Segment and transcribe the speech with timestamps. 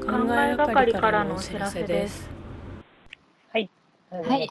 [0.00, 2.28] 考えがかりからのお知らせです。
[3.52, 3.70] はい。
[4.10, 4.50] はい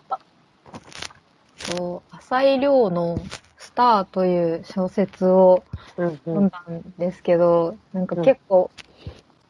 [1.57, 3.19] そう浅井亮の
[3.57, 5.63] スターという小説を
[5.97, 6.49] うんう読んん。
[6.49, 8.71] だんですけど、なんか結構、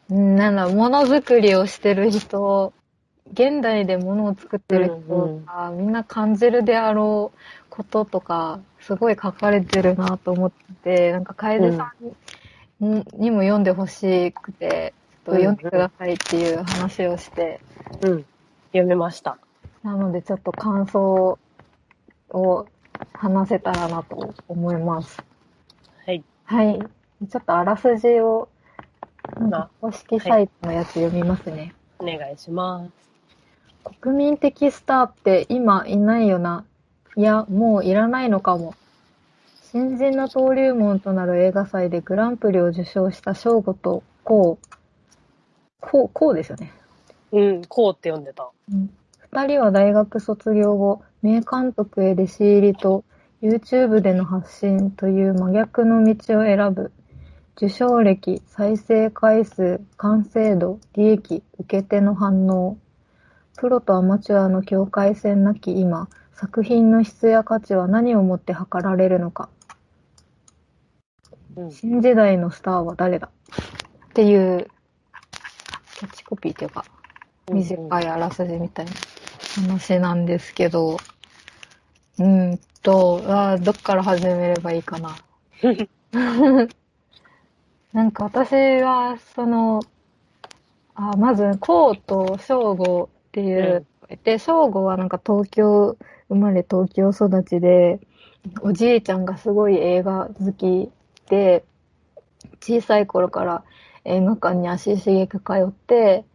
[0.09, 2.73] うんなんだろう、ものづくりをしてる人、
[3.31, 7.39] 現代でものを作ってる人が、みんな感じるであろう
[7.69, 10.51] こととか、すごい書かれてるなと思っ
[10.83, 14.93] て、なんか楓さんに,、にも読んでほしくて、
[15.29, 17.59] と読んでくださいっていう話をして、
[18.01, 18.25] うん。
[18.71, 19.37] 読めました。
[19.83, 21.39] なのでちょっと感想
[22.31, 22.67] を
[23.13, 25.23] 話せたらなと思います。
[26.05, 26.23] はい。
[26.45, 26.79] はい。
[27.29, 28.49] ちょっとあらすじを、
[29.81, 31.73] 公式サイトのやつ読みますね。
[31.99, 32.91] お願いします。
[34.01, 36.65] 国民的スターって今いないよな？
[37.15, 38.75] いや、もういらないのかも。
[39.71, 44.68] 新人の登竜門となる映画祭でグランプリを受賞した翔吾とこう。
[45.79, 46.71] こう、こうですよね。
[47.31, 48.49] うん、こうって読んでた。
[48.71, 48.89] うん
[49.31, 53.03] 二人は大学卒業後、名監督へ弟子入りと
[53.43, 56.91] YouTube での発信という真逆の道を選ぶ。
[57.55, 62.79] 受賞歴、再生回数、完成度、利益、受け手の反応。
[63.55, 69.49] プロとアマチュアの境界線なき今、作品の質や価値は何をもって測られるのか。
[71.55, 71.71] うん。
[71.71, 73.29] 新時代のスターは誰だ？
[73.29, 74.67] っていう、
[75.99, 76.85] キャッチコピーというか、
[77.51, 78.91] 短いあらすじみたいな
[79.65, 85.17] 話なんですけど、うーんと、あーどっから始めればいいかな。
[87.91, 89.81] なんか私は、その、
[90.95, 93.85] あまず、こうと正吾っていう、
[94.23, 95.97] で、正吾はなんか東京、
[96.29, 97.99] 生まれ東京育ちで、
[98.61, 100.89] おじいちゃんがすごい映画好き
[101.29, 101.65] で、
[102.61, 103.65] 小さい頃から
[104.09, 106.25] 映画館に足しげく通って、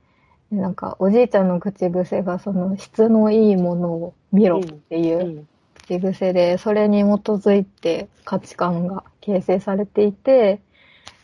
[0.50, 5.48] でなんかおじいちゃんの口癖がその質のいいものを見ろっていううん。
[5.84, 10.60] 口癖で、それに基づいて価値観が形成されていて、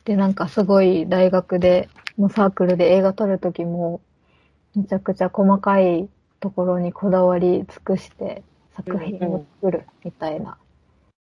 [0.04, 1.88] で、なんかすごい大学で、
[2.18, 4.00] のサークルで映画撮るときも、
[4.74, 6.08] めちゃくちゃ細かい
[6.40, 8.42] ところにこだわり尽くして
[8.76, 10.58] 作品を作るみたいな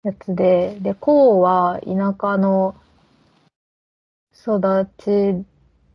[0.04, 2.76] やつで、で、こうは田舎の
[4.44, 5.46] 育ち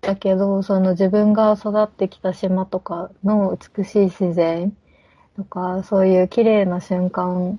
[0.01, 4.75] だけど、その自分が育ってきた島とかの美しい自然
[5.37, 7.59] とか、そういう綺麗な瞬間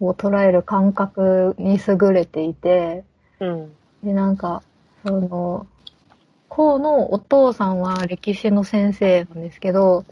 [0.00, 3.04] を捉える感覚に優れていて、
[3.40, 3.72] うん。
[4.04, 4.62] で、なんか、
[5.02, 5.66] その、
[6.48, 10.04] こうのお父さんは歴史の先生なんですけど、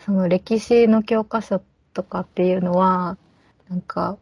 [0.00, 1.60] その歴史の教科書
[1.92, 3.18] とかっていうのは、
[3.68, 4.16] なんか、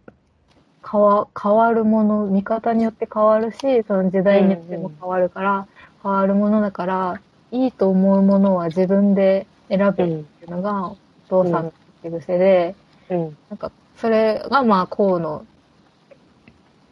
[0.90, 5.66] 変わ、変わるもの、見方によって変わるし、その時代によっても変わるから、
[6.02, 7.20] 変わるものだから、
[7.50, 10.96] いいと思うものは自分で選ぶっていうのが、お
[11.28, 12.76] 父さんの口癖で、
[13.10, 13.36] うん。
[13.50, 15.44] なんか、それがまあ、こうの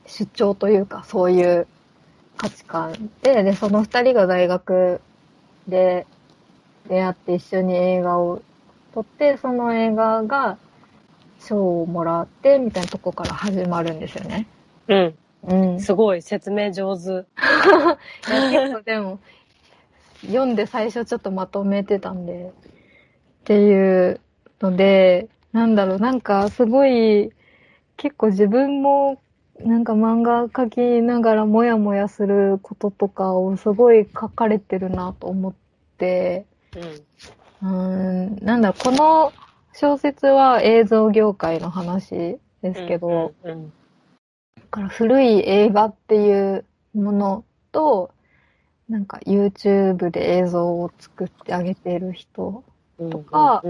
[0.06, 1.66] 主張というか、そういう
[2.36, 5.00] 価値観で、で、その二人が大学
[5.68, 6.06] で
[6.88, 8.42] 出会って一緒に映画を
[8.92, 10.58] 撮って、その映画が
[11.44, 14.46] 賞をもらって、みたいなとこから始まるんですよね。
[14.88, 15.14] うん。
[15.46, 15.80] うん。
[15.80, 17.02] すごい、説明上手。
[17.10, 19.18] いや結構でも、
[20.26, 22.52] 読んで最初ちょっとまとめてたんで、っ
[23.44, 24.20] ていう
[24.60, 27.30] ので、なんだろう、なんかすごい、
[27.96, 29.20] 結構自分も、
[29.60, 35.54] なんか漫画描きながらモヤモヤすることとかをすごい書かれてるなと思っ
[35.98, 36.46] て、
[37.62, 37.70] うん。
[37.70, 39.32] うーん、なんだろう、この
[39.76, 43.72] 小説は映像業界の話ですけど、うん。
[44.56, 46.64] だから古い映画っていう
[46.94, 48.12] ものと、
[48.88, 52.62] なんか YouTube で映像を作ってあげてる人
[52.98, 53.10] うん。
[53.10, 53.62] とか。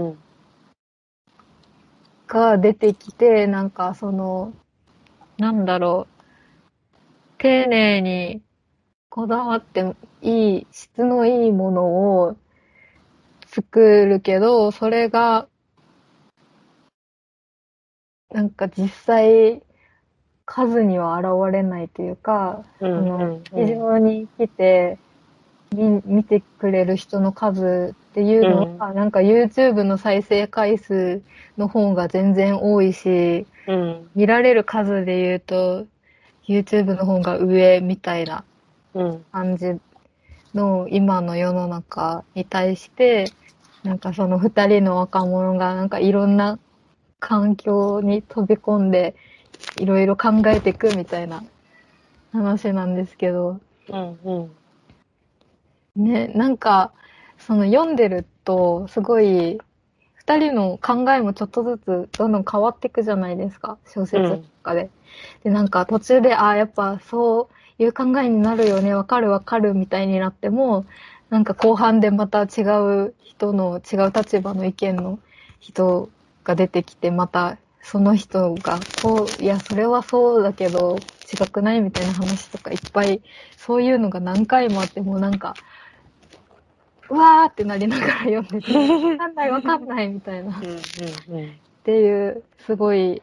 [2.27, 4.53] が出てきて、なんかその、
[5.37, 6.23] なんだろう、
[7.39, 8.41] 丁寧に
[9.09, 11.85] こだわっていい、質のいいもの
[12.21, 12.37] を
[13.47, 15.47] 作るけど、それが、
[18.31, 19.61] なんか実際、
[20.45, 22.97] 数には現れないというか、うん。
[22.97, 23.17] あの
[23.51, 23.67] うん。
[23.67, 24.97] 非常に来て、
[25.73, 31.21] み見てくれる人の数っていうのは、なんか YouTube の再生回数
[31.57, 34.09] の方が全然多いし、うん。
[34.15, 35.85] 見られる数で言うと、
[36.47, 38.43] YouTube の方が上みたいな
[38.93, 39.25] うん。
[39.31, 39.73] 感じ
[40.53, 43.25] の今の世の中に対して、
[43.83, 46.57] なんかその二人の若者がなんかいろんな
[47.25, 49.15] 環境に飛び込んで、
[49.79, 51.43] いろいろ考えていくみたいな
[52.31, 54.19] 話なんですけど、うん。
[54.23, 54.51] う
[55.99, 56.03] ん。
[56.03, 56.91] ね、なんか、
[57.39, 59.59] その読んでると、すごい、
[60.13, 64.91] 二人の考えもちょっとずつどんどん変わっていくじゃないですか、小説とかで。
[65.43, 67.49] で、なんか途中で、ああ、やっぱそ
[67.79, 70.85] ういう考えになるよね、わかるわかるみたいになっても、
[71.31, 72.61] なんか後半でまた違
[73.07, 75.17] う人の、違う立場の意見の
[75.59, 76.11] 人
[76.45, 80.95] が出てきて、またその人が、こう、いや、それはそうだけど、
[81.31, 83.21] 違くないみたいな話とかいっぱい、
[83.57, 85.55] そういうのが何回もあって、もうなんか、
[87.09, 90.51] うわーってなりながら読んでて、 わかんないわかんないみたいな。
[90.59, 90.63] っ
[91.83, 93.21] ていう、すごい、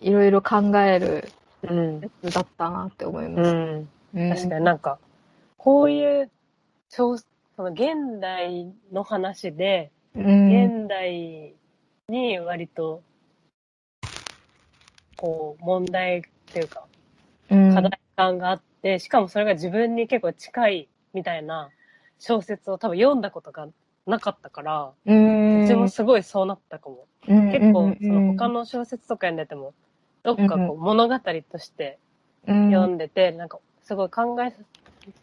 [0.00, 1.24] いろいろ考える
[1.62, 2.00] うん。
[2.00, 3.52] やつだったなって思いまうす。
[3.54, 3.88] ん。
[4.14, 4.98] うん確かになんか、
[5.58, 6.30] こういう、
[6.88, 7.24] 小そ
[7.58, 10.64] の現代の話で、うん。
[10.64, 11.54] 現代
[12.10, 13.02] に割と、
[15.16, 16.22] こう、問題っ
[16.52, 16.84] ていうか、
[17.50, 21.70] うん課題感があって、しかもそれが自分に結構近いみたいな
[22.18, 23.68] 小説を多分読んだことが
[24.06, 25.64] なかったから、うん。
[25.64, 27.06] うちもすごいそうなったかも。
[27.28, 29.74] うん結構、そのうん他の小説とか読んでても、
[30.22, 31.98] どっかこう物語として
[32.46, 34.52] うん読んでて、なんかすごい考え、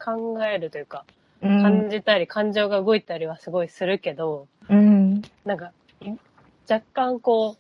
[0.03, 1.05] 考えるというか、
[1.41, 5.23] うん感じたり感情が動いたりはすごいするけど、うん。
[5.45, 5.71] なんか、い
[6.69, 7.57] 若干こ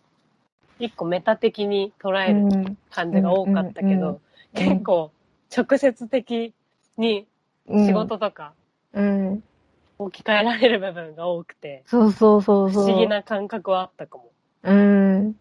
[0.79, 4.21] う、一個メタ的に捉える感じが多かったけど、
[4.53, 5.11] 結構
[5.55, 6.53] 直接的
[6.97, 7.27] に
[7.67, 8.53] 仕事とか
[8.93, 9.43] うん。
[9.99, 12.83] 置き換えられる部分が多くて、そうそうそうそう。
[12.83, 14.31] 不思議な感覚はあったかも。
[14.63, 15.35] うん。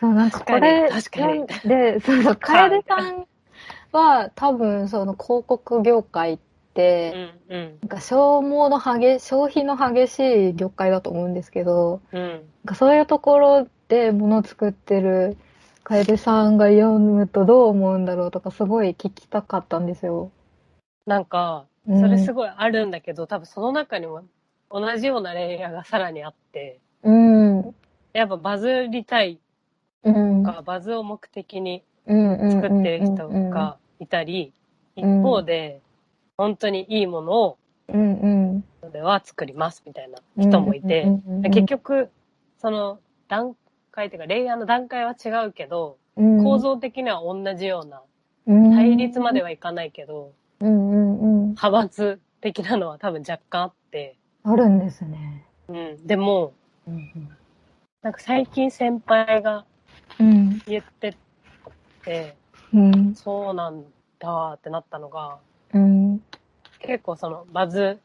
[0.00, 3.26] そう、なんか確かにこれ、確かにで、そうそう、 楓さん
[3.92, 6.45] は多分その広告業界って、
[7.48, 12.22] うん、うん、なんか消耗の激、消費の激しい業界だと思うんですけど、うん。
[12.22, 15.36] なんかそういうところで物を作ってる
[15.84, 20.30] 楓さんが読むとどう思うんだろうとかすごい聞きたかったんですよ。
[21.06, 24.24] なんか、うんそれすごいあるんだけど、多分その中にも
[24.70, 27.74] 同じようなレイヤーがさらにあって、うん。
[28.12, 29.38] やっぱバズりたい
[30.02, 30.42] うん。
[30.44, 34.52] とか、バズを目的に作作ってる人がいたり、
[34.96, 35.80] 一うん方で、
[36.36, 38.64] 本当にいいものをうんうん。
[38.80, 42.10] それは作りますみたいな人もいて、うんうんうん結局、
[42.58, 42.98] その
[43.28, 43.54] 段
[43.90, 48.02] 階っていうか、レイヤーの段階は違うけど、うん構造的には同じような、
[48.46, 51.48] うん対立まではいかないけど、うんうんうん。
[51.50, 55.44] 派閥的なのは多分若干あって、あるんですね。
[55.68, 56.52] うん、でも、
[56.88, 57.28] うん
[58.02, 59.64] なんか最近先輩が
[60.18, 60.62] うん。
[60.66, 61.16] 言って
[62.04, 62.36] て、
[62.72, 63.14] うん。
[63.14, 63.84] そうなん
[64.18, 65.38] だってなったのが、
[65.74, 66.22] うん。
[66.80, 67.98] 結構そのバズ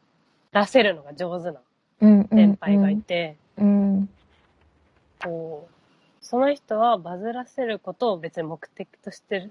[0.52, 1.60] らせるのが上手な
[2.00, 2.28] うん。
[2.28, 4.08] 先輩がいて、うん。
[5.22, 5.74] こう、
[6.20, 9.50] その人はバズらせることを別に目的として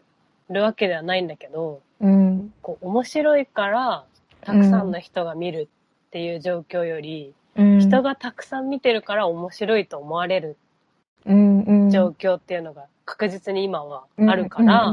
[0.49, 2.53] るわけではないんだけど、うん。
[2.61, 4.05] こう、面白いから、
[4.41, 5.69] たくさんの人が見る
[6.07, 7.79] っていう状況より、うん。
[7.79, 10.57] 人がたくさん見てるから面白いと思われる。
[11.25, 14.91] 状況っていうのが確実に今はあるから。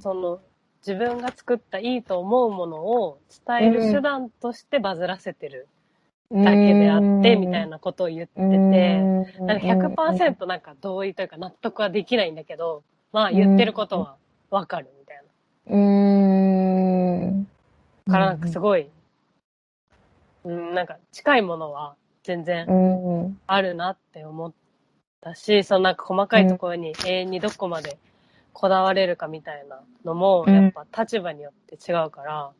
[0.00, 0.40] その、
[0.86, 5.68] 自分が作ったいいと思うものを伝える手段としてバズらせてる
[6.30, 6.44] うん。
[6.44, 9.46] だけであって、みたいなことを言ってて、うん。
[9.46, 12.82] なんか100%なんか同意というか納得はできないんだけど、
[13.12, 14.16] まあ言ってることは
[14.50, 15.22] わかるみたい
[15.66, 17.40] うん。
[18.06, 18.12] な。
[18.12, 18.88] からなんかすごい、
[20.44, 23.40] うん、なんか近いものは全然うん。
[23.46, 24.52] あるなって思っ
[25.20, 27.98] たし、そのなんか細かいところに永遠にどこまで
[28.60, 32.50] こだわれるかみたいなのも、うんやっぱ立場によって違うから、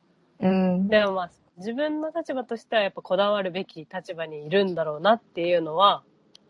[0.41, 0.89] うん。
[0.89, 6.03] でもまあ自分の立場としてはやっぱこだわるべき立場にいるんだろうなっていうのは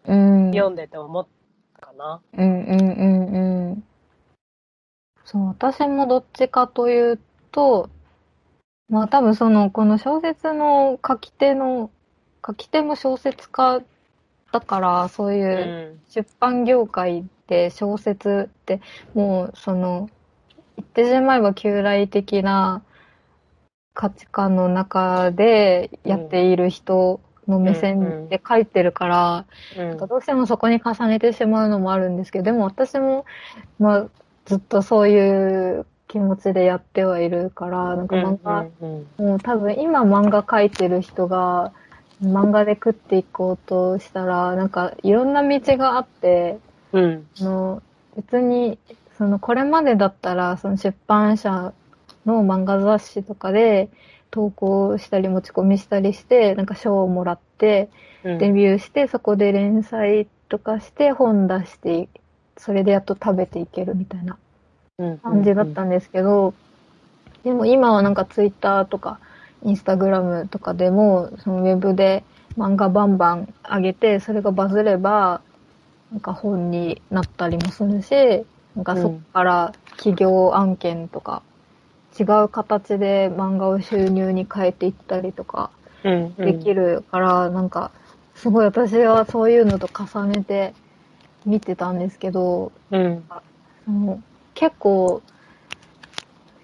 [0.05, 0.53] うん。
[0.53, 1.27] 読んでて思っ
[1.81, 2.21] たかな。
[2.33, 3.85] うんうんうんうん。
[5.25, 7.19] そう、私もどっちかという
[7.51, 7.91] と、
[8.89, 11.91] まあ多分その、この小説の書き手の、
[12.47, 13.83] 書き手も小説家
[14.53, 18.81] だから、そういううん出版業界で小説って、
[19.13, 20.09] もうその、
[20.77, 22.83] 言ってしまえば旧来的な
[23.93, 29.89] 価値観の中でやっている人の目線で書いてるから、うん。
[29.89, 33.27] なんかどうしてもそこに重ねてしまうのもあるんですけど、でも私も、
[33.81, 34.07] まあ、
[34.47, 39.27] ずっとそういう気持ちでやってはいるから、なんか漫画、うんうん。
[39.27, 41.73] もう多分今漫画描いてる人が、
[42.23, 46.59] 漫画で食っていこうとしたら、なんかいろんな道があって、
[46.93, 47.27] うん。
[47.41, 47.83] あの、
[48.17, 48.79] 別に、
[49.19, 51.73] その、これまでだったら、その出版社
[52.27, 53.89] の漫画雑誌とかで
[54.31, 57.89] 投稿したり持ち込みしたりして、なんか賞をもらって、
[58.25, 58.39] うん。
[58.39, 62.09] デビューして、そこで連載とかして本出して、
[62.57, 64.37] それでやっと食べていけるみたいな
[65.23, 66.53] 感じだったんですけど、
[67.43, 69.19] でも今はなんかツイッターとか
[69.65, 72.25] インスタグラムとかでも、そのウェブで
[72.59, 75.41] 漫画バンバン上げて、それがバズれば、
[76.11, 81.43] なんか本になったりもするし、なんかそこから企業案件とか、
[82.19, 85.71] 違う形で漫画を収入に変えていったりとか
[86.03, 86.35] うん。
[86.45, 87.91] できるから、なんか、
[88.35, 90.73] すごい私はそういうのと重ねて
[91.45, 93.23] 見てたんですけど、うん。
[93.85, 94.21] その
[94.55, 95.23] 結構、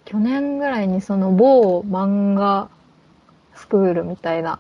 [0.05, 2.69] 去年ぐらいにその某漫画
[3.55, 4.59] スクールみたいな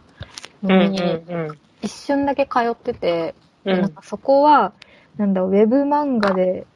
[0.62, 0.78] うん。
[0.78, 1.58] のにうん。
[1.82, 3.34] 一瞬だけ通ってて、
[3.66, 3.80] うん。
[3.82, 4.72] なんかそこは、
[5.18, 6.66] なんだ、ウェブ漫画で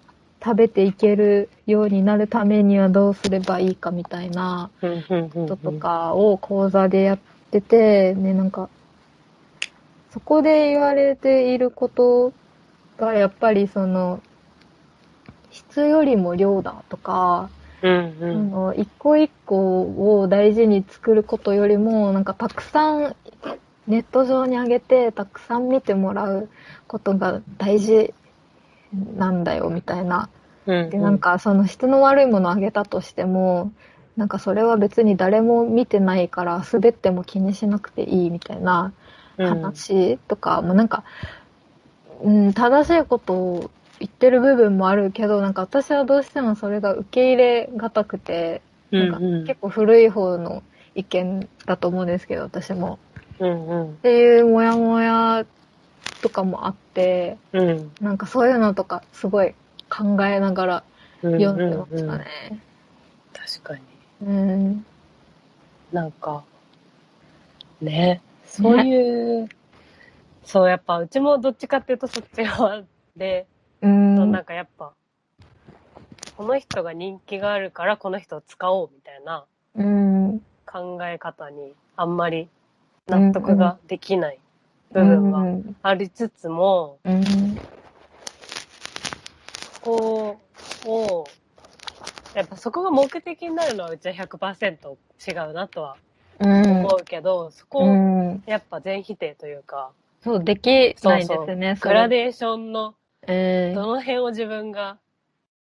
[0.43, 4.71] 食べていけるようになるためにはどうすればいいかみたいな。
[4.81, 7.19] こととかを講座でやっ
[7.51, 8.69] てて、ね、なんか、
[10.13, 12.33] そこで言われていること
[12.99, 14.21] が、やっぱりその、
[15.51, 17.51] 質よりも量だとか、
[17.83, 17.93] うん。
[17.93, 18.51] あうん。
[18.51, 23.17] の一個一個を大事に作ることよりも、なんかたくさん
[23.91, 26.49] ネット上に上げて、たくさん見てもらう
[26.87, 28.15] ことが大事
[29.17, 30.29] なんだよ、みたいな。
[30.67, 30.91] うん。
[30.91, 33.73] で、なん、かその質の悪いものを上げたとしても、
[34.17, 38.93] なんかそれは別に誰も見てないから滑っても気にしなくていいみたいな
[39.37, 41.05] 話とか、もうなんか、
[42.23, 49.11] うん、正しいことを言ってる部分もあるけど、なんか私はどうしてもそれが受け入れがたくて、うん。
[49.11, 49.47] なんかうん。
[49.47, 50.63] 結構古い方の
[50.95, 52.99] 意見だと思うんですけど、私も。
[53.41, 53.67] うん。
[53.67, 53.95] うんっ。
[53.97, 55.45] ていうモヤモヤ
[56.23, 57.93] とかもあって、うん。
[58.01, 59.55] なんかそういうのとかすごい
[59.91, 60.85] 考えながら
[61.23, 62.27] 読んでましたね。
[63.33, 63.81] 確かに。
[64.23, 64.87] うん。
[65.93, 66.45] なんか、
[67.81, 69.49] ね、そういう、
[70.45, 72.83] そう、やっぱ、うちもどっちかっていうとそっち側
[73.17, 73.47] で、
[73.83, 74.33] うん。
[74.33, 74.93] なんかやっぱ、
[76.37, 79.45] この人が人気があるからこの人を使おうみたいな
[79.75, 80.41] うん。
[80.65, 82.49] 考え方にあんまり
[83.07, 84.39] 納得ができない
[84.93, 85.77] 部分はうん。
[85.83, 87.57] ありつつも、うん。
[89.73, 90.41] そこ
[90.87, 91.25] を、
[92.35, 95.97] やっぱそこが目的になるのはうちは100%違うなとは
[96.39, 97.95] うん思うけど、そこうを
[98.35, 98.43] ん。
[98.47, 99.93] やっぱ全否定というか、
[100.23, 101.79] そう、できないですね。
[101.81, 102.95] グラーデーションの
[103.27, 104.99] えどの辺を自分が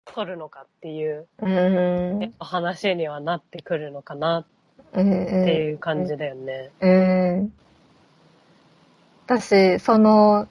[0.05, 2.19] 取るのかっていう、うん。
[2.21, 4.47] やっぱ話にはなってくるのかな
[4.93, 5.23] うん。
[5.25, 6.71] っていう感じだよね。
[6.81, 7.53] うん。
[9.27, 10.49] 私、その、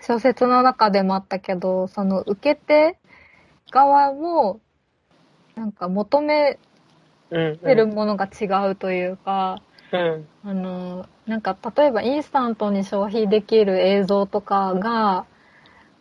[0.00, 2.98] 小説の中でもあったけど、その受け手
[3.70, 4.60] 側も、
[5.54, 6.58] なんか求め
[7.30, 7.58] うん。
[7.58, 9.62] てるものが違うというか、
[9.92, 10.28] うん。
[10.44, 15.26] あの、なんか例えばインスタントに消費できる映像とかが、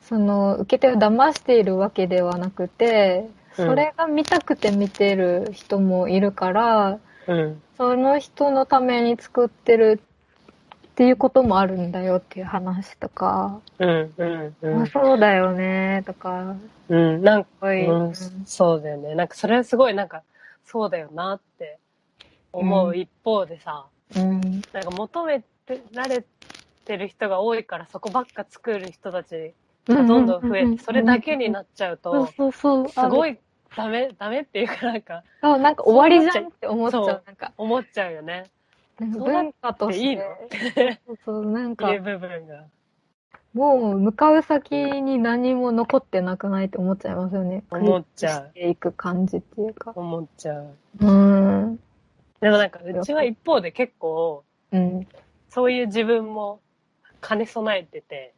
[0.02, 7.62] その受け手を騙しているわけではなくて、うんそれが見たくて見てる人もいるから、うん。
[7.78, 10.02] その人のために作ってる
[10.88, 14.14] っていうこともあるんだよっていう話とか、うん。
[14.18, 14.56] うん。
[14.62, 14.88] うあん。
[14.88, 16.56] そうだよねとか、
[16.90, 17.24] うん。
[17.24, 19.16] なんか、うんうんそうだよね。
[19.16, 20.24] なんかそれはすごいなんか、
[20.66, 21.80] そうだよなって
[22.54, 26.24] 思う一方でさ、うん、なんか求めてられ
[26.86, 29.54] てる人が多いからそこばっか作る人たち
[29.88, 32.86] がどんどん増えて、それだけになっちゃうと、そうそう。
[32.88, 32.90] い。
[32.90, 33.38] すごい
[33.76, 37.04] ダメ、ダメっていうかなんかそう、なんか終わりじゃんって思っちゃう。
[37.06, 38.46] そうなんか、思っちゃうよね。
[39.00, 40.08] なんか文化として。
[40.08, 40.24] いいの？
[41.08, 42.66] そうそう、なんかい、う部分が。
[43.54, 47.64] もう向かう先に何も残ってなくないって思っちゃいますよね。
[47.70, 49.92] 思っちゃうしていく感じっていうか。
[49.96, 50.76] 思っちゃう。
[51.00, 51.80] うん。
[52.40, 55.08] でもなんか、うちは一方で結構、うん。
[55.50, 56.62] そういう自分も
[57.22, 58.34] 兼ね備えてて、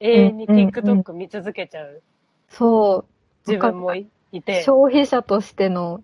[0.00, 2.02] 永遠に TikTok 見続けちゃう
[2.48, 3.04] そう。
[3.46, 6.02] 自分もいいて、消費者としての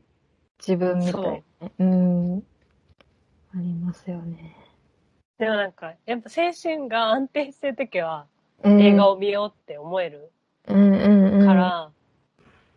[0.59, 1.45] 自分みたい。
[1.79, 2.43] うん。
[3.55, 4.57] ありますよね。
[5.39, 8.27] でもなんか、やっぱ精神が安定してるときは
[8.63, 10.31] うん映画を見ようって思える。
[10.67, 10.73] か
[11.55, 11.91] ら、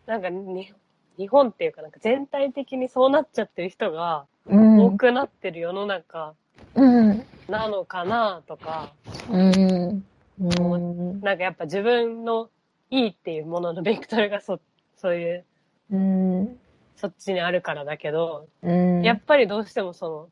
[0.06, 0.72] なんかに
[1.16, 6.34] 日本っていうかなんか全体的にそうなっちゃってる人がうん、多くなってる世の中
[6.74, 7.24] うん。
[7.48, 8.92] なのかなとか、
[9.30, 10.04] うん。
[10.40, 10.44] う
[10.78, 11.20] ん。
[11.20, 12.48] なんかやっぱ自分の
[12.90, 14.60] いいっていうもののベクトルがそ、
[15.00, 15.44] そういう、
[15.90, 16.60] うん。
[16.96, 19.02] そっちにあるからだけど、うん。
[19.02, 20.28] やっぱりどうしてもその、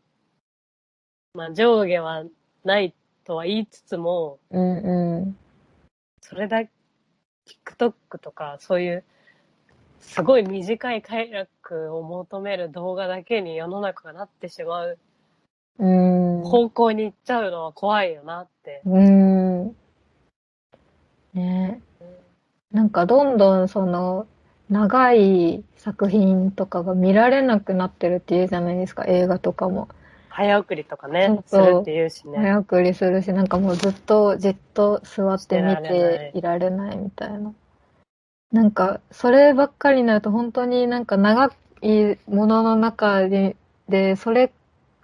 [1.32, 2.25] まあ上下は
[2.64, 2.94] ない
[3.25, 5.38] とは言いつつも、うんうん。
[6.20, 6.58] それだ、
[7.46, 9.04] TikTok とかそういう、
[10.00, 14.98] すごい短い快楽を求める動画だけに世の中がなってしまう
[15.78, 16.42] うん。
[16.42, 18.82] 方向に行っちゃうのは怖いよなって。
[18.84, 19.76] うん。
[21.32, 21.80] ね
[22.70, 24.26] なんかどんどんその、
[24.70, 29.88] 長い作品とかが見られなくなってるっていうじゃないですか、映画とかも。
[30.28, 32.38] 早送りとかね、そうするって言うしね。
[32.38, 37.52] 早送りするし、なんかもうずっとじっと座って見ていられないみたいな。
[38.52, 41.50] なんか、そればっかりになると本当になんか長
[41.82, 43.56] いものの中で、
[43.88, 44.52] で、それ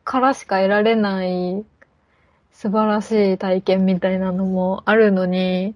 [0.05, 1.65] からしか得られない
[2.53, 5.75] 素晴らしい体験みたいなのもあるのに、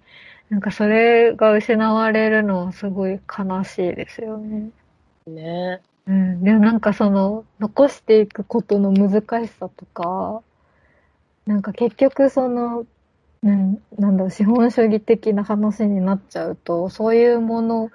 [0.50, 4.70] なんかそれが失われるのはすごい悲しいですよね。
[5.26, 5.80] ね。
[6.06, 10.42] うん、でもなんかその、残していくことの難しさとか、
[11.46, 12.86] なんか結局その、
[13.42, 17.90] なん、なんだろう、資本主義的な話になっちゃうと、そういうもの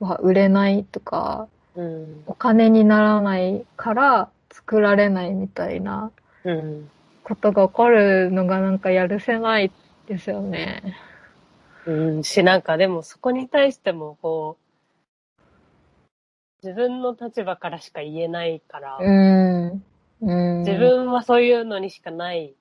[0.00, 2.22] は売れないとか、うん。
[2.26, 6.10] お金にならないから作られないみたいな
[6.44, 6.90] うん。
[7.22, 9.70] ことが起こるのがなんかやるせない
[10.08, 10.82] ですよね。
[10.84, 10.92] うん、
[12.22, 14.58] し、なんかでもそこに対しても、こ
[16.62, 19.84] う、自分の立場からしか言えないから、うん。
[20.20, 20.58] うん。
[20.58, 22.54] 自分はそういうのにしかない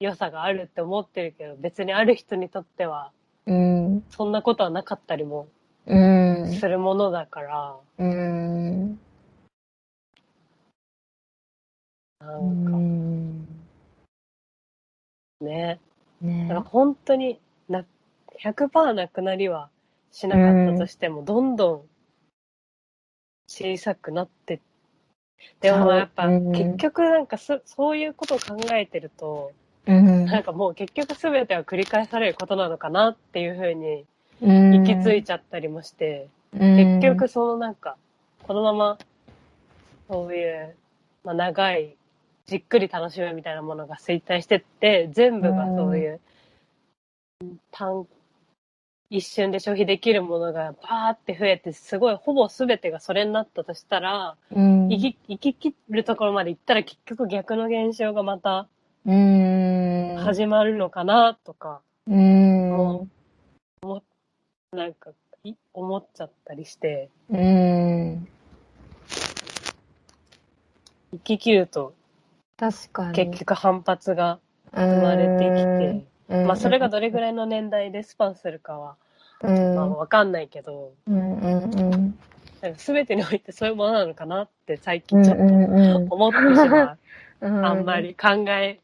[0.00, 3.10] 良さがあるって思ってるけど、別にある人にとっては、
[3.46, 4.04] うん。
[4.10, 5.48] そんなことはなかったりも
[5.86, 5.98] う
[6.44, 6.46] ん。
[6.52, 9.00] するものだから、うん。
[12.20, 13.46] なうんかん。
[15.40, 15.80] ね、
[16.20, 17.84] ねだから本当にな、
[18.42, 19.70] 100%なくなりは
[20.10, 21.82] しなかったとしても、どんどん
[23.48, 24.60] 小さくなって、
[25.60, 26.52] でもやっぱうん。
[26.52, 29.52] 結局なんかそそういうことを考えてると、
[29.86, 30.24] うん。
[30.26, 34.06] なんかもう結局全ては繰り返されることなのかなっていうふうに
[34.40, 37.96] 行行き着いちゃったりもして、結結局そのなんか、
[38.42, 38.98] このまま、
[40.08, 40.76] そういう、
[41.24, 41.96] まあ、長い、
[42.46, 46.20] じっくり楽しむみたいなものが衰退してって、全部がそういう、
[47.70, 48.06] 単、
[49.14, 58.68] 一瞬で消費できるものがバーって増えて、すごい、ほぼ全てがそれになったとしたら、うん、生き、生き切るところまで行ったら結局逆の現象がまた
[59.04, 63.08] うん、始まるのかなとか、うん、も
[64.72, 65.10] なんか、
[65.44, 68.28] い思っちゃったりして、うん、
[71.10, 71.94] 生き切ると
[72.56, 73.12] 確かに。
[73.12, 74.38] 結局反発が
[74.72, 78.98] 生生まれてきて、てまあそれがどれぐい、らいの年代でスパンするかは、
[79.42, 82.16] うん、まあわかんないけど、うん、うん、
[82.62, 85.44] うん、全てにおいてそういうものなのかなって最うん、近ちょっと
[85.92, 87.00] うん、思ってしまう。
[87.42, 88.00] うん、 あんま。
[88.00, 88.81] り考え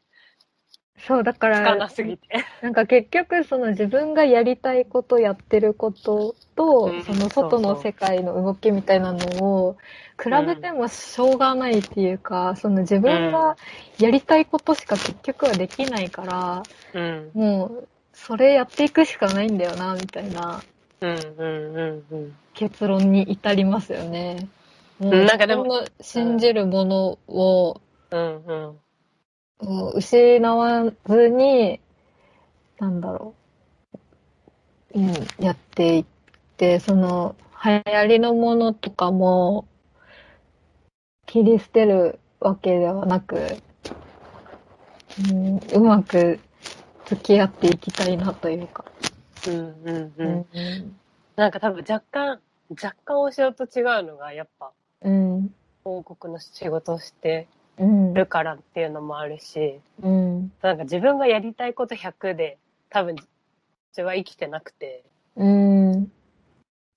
[1.05, 2.27] そう、だか、つからなすぎて。
[2.61, 9.77] なんか結局その自分がやりたいことやってることと、うんその外の世界の動きみたいなのを
[10.21, 13.55] 比べてもしょうがないっていうか、その自分が
[13.97, 17.31] やりたいことしか結局はできないから、うん。
[17.33, 20.61] もうそれやっていくしかないんだよな、みたいな
[21.01, 21.81] うんうんう
[22.11, 22.35] んうん。
[22.53, 24.47] 結論に至りますよね。
[24.99, 27.79] もうんなんかでも信じるものを、
[28.11, 28.79] うんうん。
[29.59, 31.79] もう失わずに、
[32.79, 33.35] なんだろ
[34.93, 36.05] う、うん、やっていっ
[36.57, 39.67] て、その、流行りのものとかも、
[41.25, 43.57] 切り捨てるわけではなく、
[45.29, 46.39] うん、うまく
[47.05, 48.85] 付き合っていきたいなというか。
[49.47, 50.13] うんうんう。
[50.17, 50.99] うん
[51.35, 52.41] なんか多分若干、
[52.71, 54.71] 若干お塩と違うのがやっぱ
[55.09, 55.53] ん。
[55.83, 57.58] 広告の仕事をしてうん。
[58.13, 60.51] るからっていうのもあるし、うん。
[60.61, 62.57] なんか自分がやりたいこと100で
[62.89, 63.27] 多分自
[63.97, 65.03] 分は生きてなくて、
[65.35, 66.11] うん。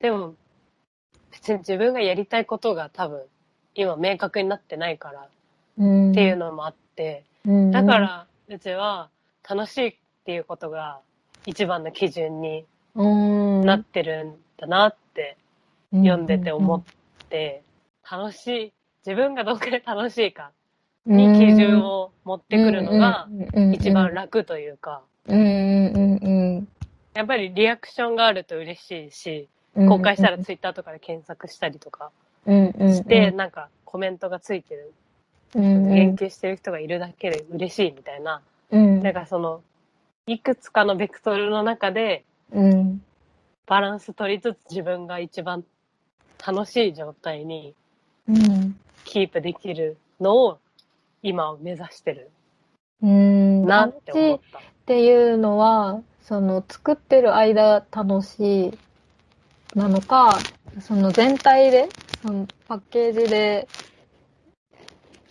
[0.01, 0.35] でも
[1.31, 3.23] 別に自分がやりたいことが多分
[3.75, 5.29] 今明確になってないから
[5.79, 6.11] うん。
[6.13, 9.09] っていうのもあって、うん、だからうちは
[9.49, 11.01] 楽しいっていうことが
[11.47, 12.65] 一番の基準に
[12.95, 15.37] うん、なってるんだなって
[15.93, 16.83] 読んでて思っ
[17.29, 17.63] て、
[18.11, 18.73] 楽しい、
[19.07, 20.53] 自分がどんくらい楽しいか
[21.07, 23.29] に基準を持ってくるのが
[23.73, 25.35] 一番楽というか、や
[27.23, 29.89] っぱりリアクションがあると嬉しいし、うん。
[29.89, 32.11] 公開したらツイッターとかで検索したりとか
[32.47, 34.93] して、なんかコメントがついてる、
[35.55, 39.63] 言及してる人がいるだけで嬉しいみたいな、うん、だからその、
[40.27, 43.03] いくつかのベクトルの中でうん、
[43.67, 45.65] バランス取りつつ自分が一番
[46.47, 47.75] 楽しい状態に
[48.29, 50.59] うん、キープできるのを
[51.23, 52.31] 今を目指してる
[53.03, 53.65] うん。
[53.67, 58.79] なって思っ楽しいっていうのは、その作ってる間楽しい
[59.75, 60.39] なのか、
[60.81, 61.89] その全体で、
[62.23, 63.69] そのパッケージで、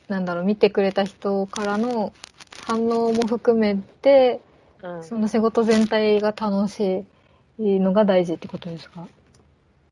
[0.07, 2.13] なんだろう、見てくれた人からの
[2.61, 4.41] 反応も含めて、
[4.81, 4.89] た。
[4.89, 7.05] うん、その仕事全体が楽し
[7.59, 9.07] いのが大事ってことですか？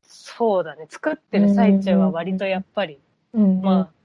[0.02, 0.86] そうだね。
[0.88, 2.98] 作ってる最中は割とやっぱり、
[3.34, 3.60] うん。
[3.62, 3.99] まあ、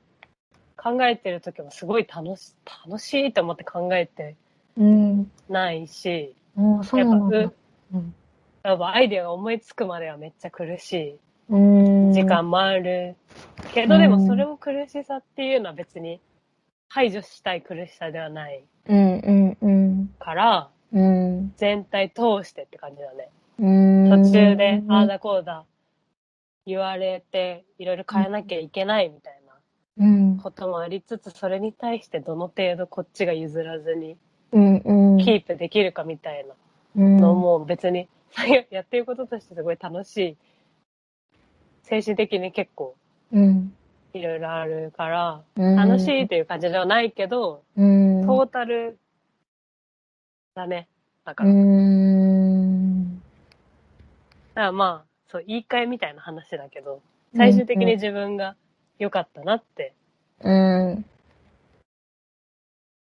[0.86, 2.54] 考えてる時もすごい楽し、
[2.86, 4.36] 楽しいと思って考えて
[4.78, 5.32] うん。
[5.50, 6.62] ないし、う
[6.96, 7.54] やっぱう。
[7.92, 8.16] うん。
[8.62, 11.18] やっぱアイデアが思いつくまではめっちゃ苦し
[11.50, 12.12] うん。
[12.12, 13.16] い時間もある。
[13.74, 16.22] けど、でもそれも苦しさっていうのは別に
[16.88, 20.10] 排除したい苦しさではないうんうんうん。
[20.20, 21.52] から、うん。
[21.58, 23.30] 全体通してって感じだね。
[23.58, 24.24] うん。
[24.24, 25.66] 途中で、ああだこうだ
[26.68, 29.45] 言われて、いろいろ変えなきゃいけないみたいな
[29.98, 30.38] うん。
[30.38, 34.18] こともありつつ、それに対してどの程度こっちが譲らずに
[34.52, 35.24] うんうん。
[35.24, 36.54] キープできるかみたいな
[36.96, 38.08] うんのも別に、
[38.70, 40.38] やってることとしてすごい楽しい。
[41.84, 42.96] 精神的に結構
[43.32, 43.76] うん。
[44.14, 48.26] いろいろあるから、うん楽しいっていう感じではないけど、うん。
[48.26, 48.98] トータル
[50.56, 50.88] だね。
[51.26, 51.54] だかうら。
[51.54, 53.22] だん。
[54.54, 57.02] からまあ、そう、言い換えみたいな話だけど、
[57.36, 58.56] 最終的に自分が
[59.00, 59.94] 良かったなって
[60.42, 61.06] うん。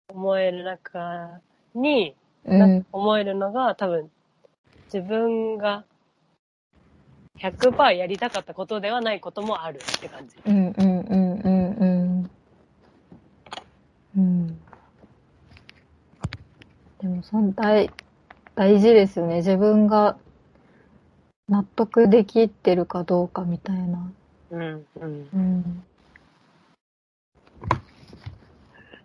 [0.09, 1.41] 思える中
[1.75, 2.57] に、う。
[2.57, 4.11] なん思えるのが多分
[4.93, 5.85] 自分が
[7.39, 10.37] 100%やりたかったことではないこともあるって感じ。
[10.47, 12.31] うんうんうんうんうん。
[14.17, 14.47] うん。
[17.01, 17.91] でも、その大、
[18.55, 19.37] 大事ですよね。
[19.37, 20.17] 自分が
[21.49, 24.11] 納得できてるかどうかみたいな。
[24.51, 24.87] うん、うん。
[25.01, 25.85] うん。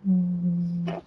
[0.06, 1.02] うん。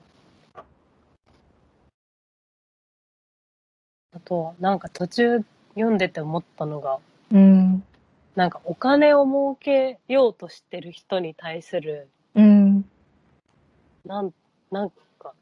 [4.16, 5.40] あとは、なんか途中
[5.76, 7.00] 読んでて思ったのが、
[7.32, 7.84] うん。
[8.36, 12.86] なんかお金を儲けようとしてる人に対する、うん。
[14.06, 14.34] なん、
[14.72, 15.34] なんか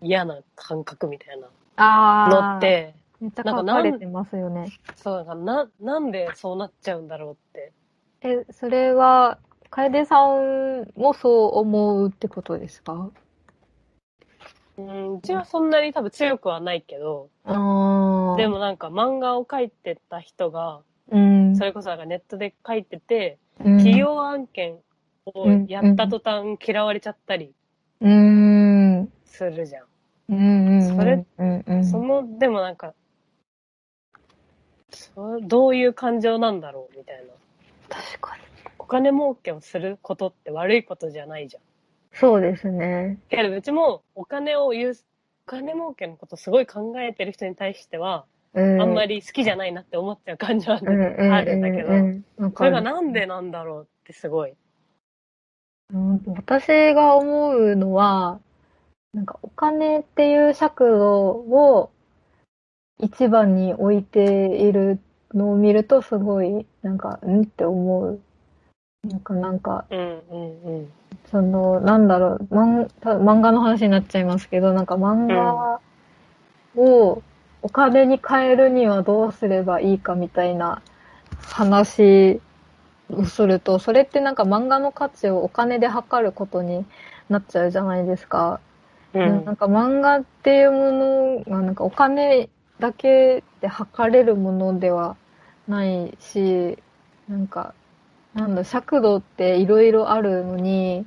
[0.00, 4.72] 嫌な感覚みたいなあのって、めっちゃ書かれてますよね。
[4.96, 7.72] そう、なんかな、なんでそうなっちゃうんだろうって。
[8.20, 9.38] え、それは、
[9.70, 13.10] 楓さんもそう思うってことですか？
[14.78, 18.36] うん、うちはそんなに多分強くはないけど、ああ。
[18.36, 21.56] で、もなんか漫画を描いてた人が、うん。
[21.56, 24.78] それこそなんかネットで書いてて、うん企業案件
[25.26, 27.52] をやった途端嫌われちゃったり
[28.00, 28.06] す
[29.44, 29.86] るじゃん。
[30.28, 30.96] うんうん。
[30.96, 31.84] それうんうん。
[31.84, 32.94] その、でもなんか、
[34.92, 37.32] そどういう感情なんだろうみたいな。
[37.98, 38.42] 確かに。
[38.78, 41.62] お金儲けをすることって悪いことじゃないじゃん。
[42.12, 43.18] そうですね。
[43.28, 44.94] けどうちもお金を言う、
[45.46, 48.80] お金儲けのことすごい考えてる人に対しては、うん。
[48.80, 50.80] あんまり好きじゃないなって思っちゃう感じはあ
[51.42, 54.54] るんだけど、うんうんそれがなんでなんだろうってすごい。
[55.92, 58.40] うん私が思うのは、
[59.12, 61.90] なんかお金っていう尺度を
[63.00, 65.00] 一番に置いている
[65.34, 68.20] のを見るとすごい、なんか、んって思う。
[69.04, 70.92] なんか、なんか、うんうんうん。
[71.30, 75.80] その、なんだろう、漫た漫画の話になっちゃいますけど、なんか漫画
[76.76, 77.22] を
[77.62, 80.80] お金に変えるにはどうすればいいかみたいな
[81.42, 82.40] 話
[83.10, 86.86] をすると、それってなんか漫画の価値をお金で測ることに
[87.28, 88.60] なっちゃうじゃないですか。
[89.14, 95.16] うんなんか漫画っていうものがなんかお金だけで測れるものでは
[95.66, 96.78] ないし、
[97.28, 97.74] なんか、
[98.34, 101.06] なんだ、尺度っていろいろあるのに、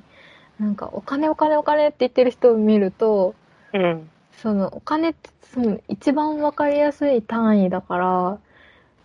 [0.58, 3.34] なんかお金お金お金って言ってる人を見ると、
[3.72, 4.08] うん。
[4.38, 8.38] そのお金ってその一番わかりやすい単位だから、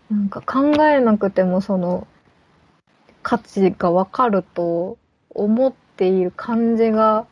[0.09, 2.07] なんか考えなくてもその
[3.23, 4.97] 価値がわかると
[5.29, 7.27] 思っている感じが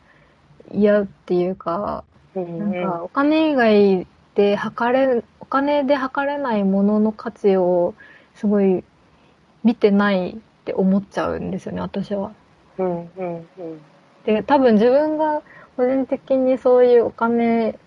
[0.70, 7.94] 嫌っていうか、うんなんかお金以外で測れ、お金で測れないものの価値を
[8.34, 8.84] すごい
[9.64, 12.32] 見てないって思っちゃうんですよね、私は。
[12.78, 13.46] うんうんうん。
[14.24, 15.42] で、多分自分が
[15.76, 17.78] 個人的にそういうお金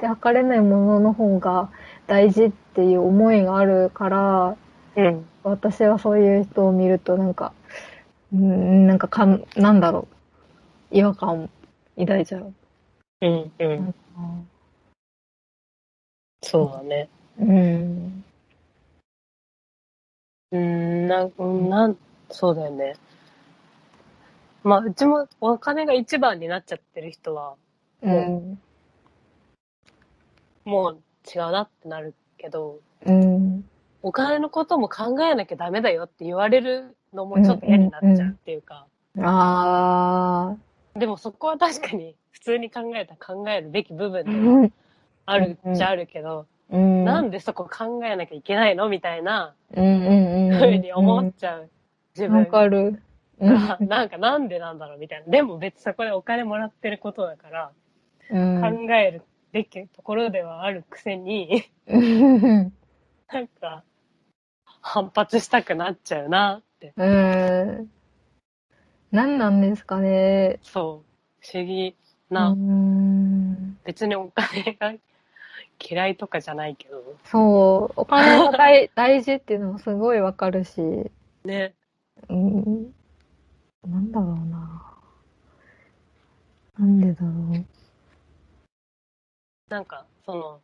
[0.00, 1.70] で測れないものの方が
[2.08, 4.56] 大事っていう思いがあるから、
[4.96, 5.24] うん。
[5.44, 7.52] 私はそういう人を見るとなんか、
[8.34, 10.08] うん、なんかかん、なんだろ
[10.90, 11.48] う、違和感を
[11.96, 12.52] 抱いちゃう。
[13.20, 13.94] うんうん。
[16.46, 17.08] そうだね。
[17.40, 18.24] うん。
[20.52, 21.96] うん、なん、うんなん、
[22.30, 22.94] そうだよね。
[24.62, 27.54] まあ、うちもお金が一番になっちゃってる人は、
[28.00, 28.60] うん。
[30.64, 33.68] もう違うなってなるけど、うん。
[34.02, 38.86] お金のことも考えなきゃダメだよって言われるのもちょっと嫌になっちゃうっていうか、
[39.20, 40.54] あ
[40.94, 44.22] でもそこは確かに普通に考えたら考えるべき部分あ。
[44.22, 44.72] ではうん。
[45.26, 47.04] あるっちゃあるけど、うん。
[47.04, 49.54] なんでそこ考えなきゃいけないのみたいな。
[49.74, 51.70] ふうに思っちゃう
[52.16, 53.02] 自分わかる。
[53.40, 55.30] が、なんかなんでなんだろうみたいな。
[55.30, 57.72] でも別にそこでお金もらってることだから、
[58.30, 58.60] うん。
[58.86, 62.72] 考えるべきところではあるくせに、うん。
[63.32, 63.84] なんか、
[64.80, 66.92] 反発したくなっちゃうなって。
[66.96, 67.90] うん。
[69.10, 70.58] 何なんですかね。
[70.62, 71.06] そう。
[71.40, 71.96] 不思議
[72.30, 73.78] うな、ん。
[73.84, 74.92] 別にお金が
[75.78, 78.00] 嫌いとかじゃないけど、そう。
[78.00, 80.80] お金が大大事っていうのもすごいわかるし。
[81.44, 81.74] ね。
[82.28, 82.94] うん。
[83.86, 84.94] なんだろうな。
[86.78, 87.64] なんでだろう。
[89.68, 90.60] なんか、その、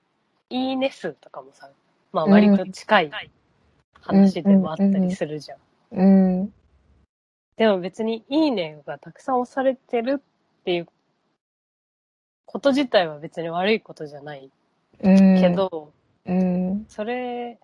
[0.51, 1.70] いいね数とかもさ、
[2.12, 3.11] まあ割と近い
[4.01, 5.59] 話でもあったりするじゃん。
[5.92, 6.05] う
[6.44, 6.55] ん。
[7.57, 10.22] でも別にいいねがたくさん押されてる
[10.61, 10.88] っていう
[12.46, 14.51] こと自体は別に悪いことじゃない
[15.03, 15.41] うん。
[15.41, 15.93] け、ど、
[16.27, 16.87] うん。
[16.88, 17.59] それ、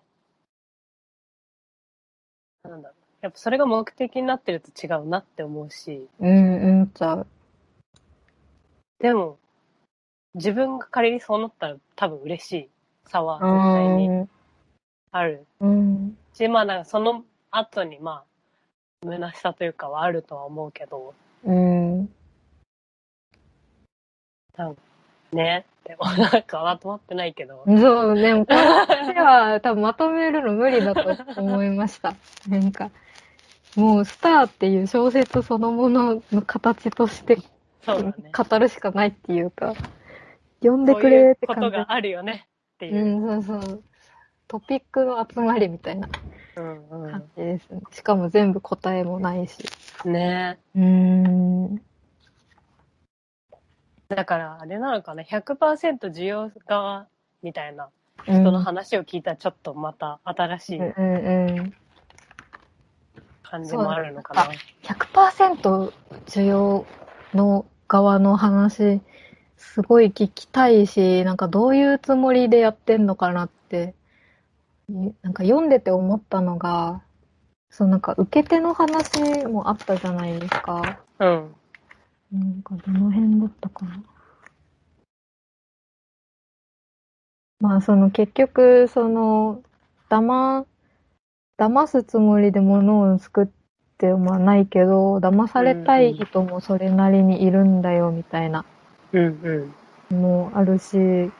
[2.63, 2.99] なんだろう。
[3.21, 7.27] やっぱそれが目的になってると違うなって思うし、うん、うん、ちゃう。
[8.99, 9.37] でも、
[10.35, 12.69] 自分が仮にそうなったら多分嬉しい
[13.07, 14.27] 差は絶対に
[15.11, 16.17] あるうん。
[16.33, 18.23] し、まあなんかその後にま
[19.03, 22.09] あ、虚しさというかはあるとは思うけど、うん。
[24.55, 24.81] なんか
[25.31, 32.13] ね、でもなんかまとまってないけど、そう、でもこの話は多分まとめるの無理だと思いました。
[32.47, 32.91] なんか、
[33.75, 37.39] もうスターっていう小説そのものの形として
[37.81, 38.13] そね。
[38.37, 39.73] 語るしかないっていうか、
[40.61, 41.77] 読んでくれっていうこと感じ。
[41.77, 43.37] があるよねっていうう。
[43.39, 43.83] ん、そうそう。
[44.47, 46.07] トピックの集まりみたいな
[46.55, 47.81] うんう感じですね。
[47.91, 49.57] しかも全部答えもないし。
[50.07, 50.13] ん。
[50.13, 51.81] ねうーん。
[54.09, 57.07] だから、あれなのかな、100%需要側
[57.43, 57.89] みたいな
[58.25, 61.73] 人人の話を聞いたらちょっとまた新しいうんうんうん。
[63.43, 64.49] 感じもあるのかな。
[64.83, 65.93] 100%
[66.27, 66.85] 需要
[67.33, 69.01] の側の話、
[69.57, 73.93] すごい聞きたいし、なんかどういうつもりでやってんのかなって、
[75.21, 77.01] なんか読んでて思ったのが、
[77.69, 80.99] そのなんか受け手の話もあったじゃないですか。
[81.19, 81.55] うん。
[82.31, 84.03] なんかどの辺だったかな。
[87.59, 89.63] まあその結局、その、
[90.09, 90.65] 騙、
[91.57, 93.47] 騙すつもりで物を作っ
[93.97, 98.63] てはないけど、騙されたい人もそれなりにいるんだよみたいな
[99.11, 99.71] うん
[100.11, 101.31] うもあるし、う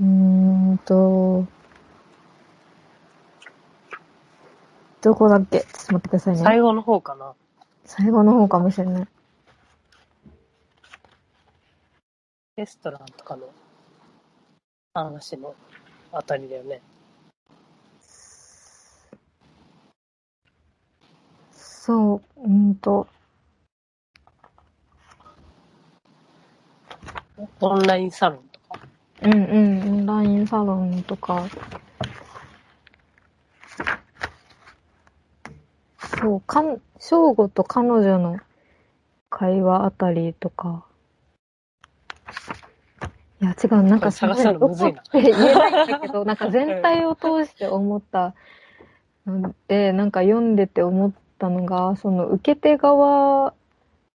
[0.00, 1.44] ーんと、
[5.02, 5.60] どこだっけ？
[5.60, 6.40] ちょっと待ってくださいね。
[6.42, 7.34] 最後の方かな。
[7.84, 9.08] 最後の方かもしれない。
[12.56, 13.48] レストランとかの
[14.92, 15.54] 話の
[16.12, 16.82] あたりだよね。
[21.52, 23.06] そう、うんと、
[27.60, 28.80] オンラインサロンとか？
[29.22, 31.48] うんうん、オンラインサロンとか、
[36.20, 38.38] そう、かん、正吾と彼女の
[39.30, 40.84] 会話あたりとか、
[43.40, 48.34] いや、違う、なんか探すのむずいなって言えないんだけど、なんか全体を通して思った
[49.26, 53.54] ので、なんか読んでて思ったのが、その受け手側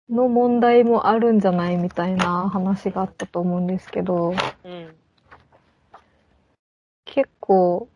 [0.09, 4.95] の問題もあるんじゃないみたいな話があったと思うんですけど、うん。
[7.05, 7.87] 結構、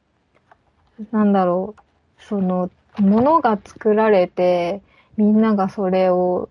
[1.11, 1.81] なんだろう、
[2.23, 4.81] その、ものが作られて、
[5.17, 6.49] みんながそれを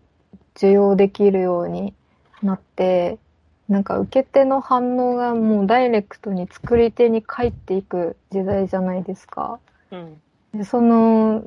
[0.57, 1.94] 受容できるように
[2.42, 3.18] なって、
[3.68, 9.59] なんか受け手の反応がもうダイレクトに作り手に返っていく時代じゃないですか。
[9.90, 10.20] うん。
[10.53, 11.44] でその、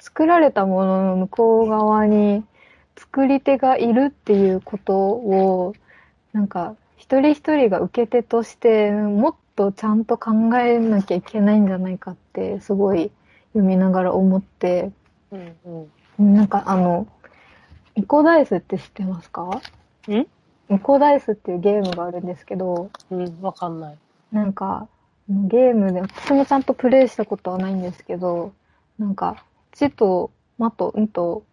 [0.00, 2.44] 作られたものの向こう側に
[2.96, 5.74] 作り手がいるっていうことを、
[6.32, 13.10] なんか一人一人が受け手としてもっとちゃんと考えなきゃいけないんじゃないかってすごい
[13.52, 14.90] 読みながら思って、
[15.30, 16.34] うんうん。
[16.34, 17.06] なんかあの、
[17.94, 19.60] イコダイスって知ってますか？
[20.08, 20.26] ん？
[20.74, 23.98] イコダイスっていうゲームがあるんですけど、うん、わかんない。
[24.32, 24.88] なんか、
[25.28, 28.52] ゲームで、私もちゃんとプレイしたことはないんですけど、
[28.98, 31.44] なんか、ちと、まと、んと、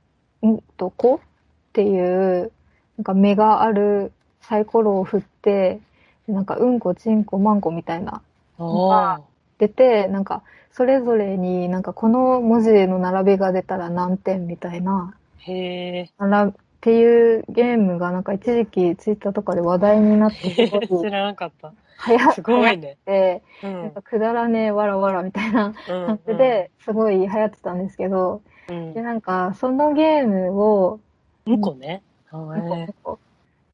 [0.46, 2.52] んと、こっていう、
[2.98, 5.80] なんか目があるサイコロを振って、
[6.28, 8.22] でなんか、うんこ、ちんこ、まんこみたいな、
[8.58, 9.22] あ
[9.58, 15.54] 出て、なんか、それぞれになんか、この文字の並びが出たら何点みたいな、へ
[16.00, 16.10] え。
[16.18, 21.74] ならっていうゲームがなんか一時期ツイッターとかで話題になって、すご 知いらなかった。
[22.08, 22.94] 流行すごいね。
[22.94, 23.74] って、うん。
[23.74, 29.02] なんかくだらねえわらわらみたいなうん感じで、すごい流行ってたんですけど、うんで、。
[29.02, 31.02] なんか、そのゲームを、
[31.46, 32.02] うんこね。
[32.32, 32.88] へえ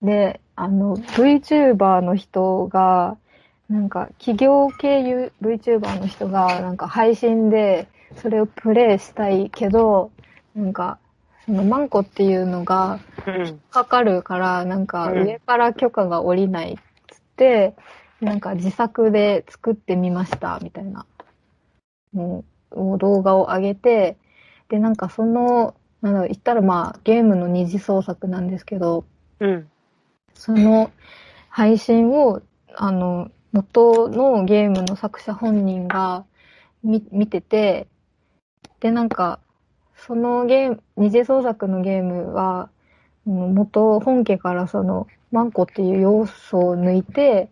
[0.02, 3.18] で、あの、VTuber の人が、
[3.70, 10.10] なんか、企業経由 VTuber の人が、なんか配信で、それをプレイしたいけど、
[10.56, 10.98] なんか、
[11.46, 13.62] そのマンコっていうのがうん。
[13.72, 16.76] かかるから、なんかうん上から許可が下りないっ
[17.08, 17.76] つって、
[18.22, 21.06] なんか自作で作ってみました、みたいな、
[22.14, 24.18] もう動画を上げて、
[24.70, 29.04] で、なんかその、なんだろう、言ったらまあゲームの二次創作なんですけど、
[29.40, 29.70] うん。
[30.34, 30.92] その
[31.50, 32.42] 配信を、
[32.76, 36.26] あの、元のゲームの作者本人が
[36.84, 37.88] 見見てて、
[38.80, 39.40] で、なんか、
[39.96, 42.70] そのゲーム、二次創作のゲームは、
[43.26, 47.50] うん元本家からその、マンコっていう要素を抜いて、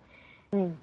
[0.51, 0.77] うん。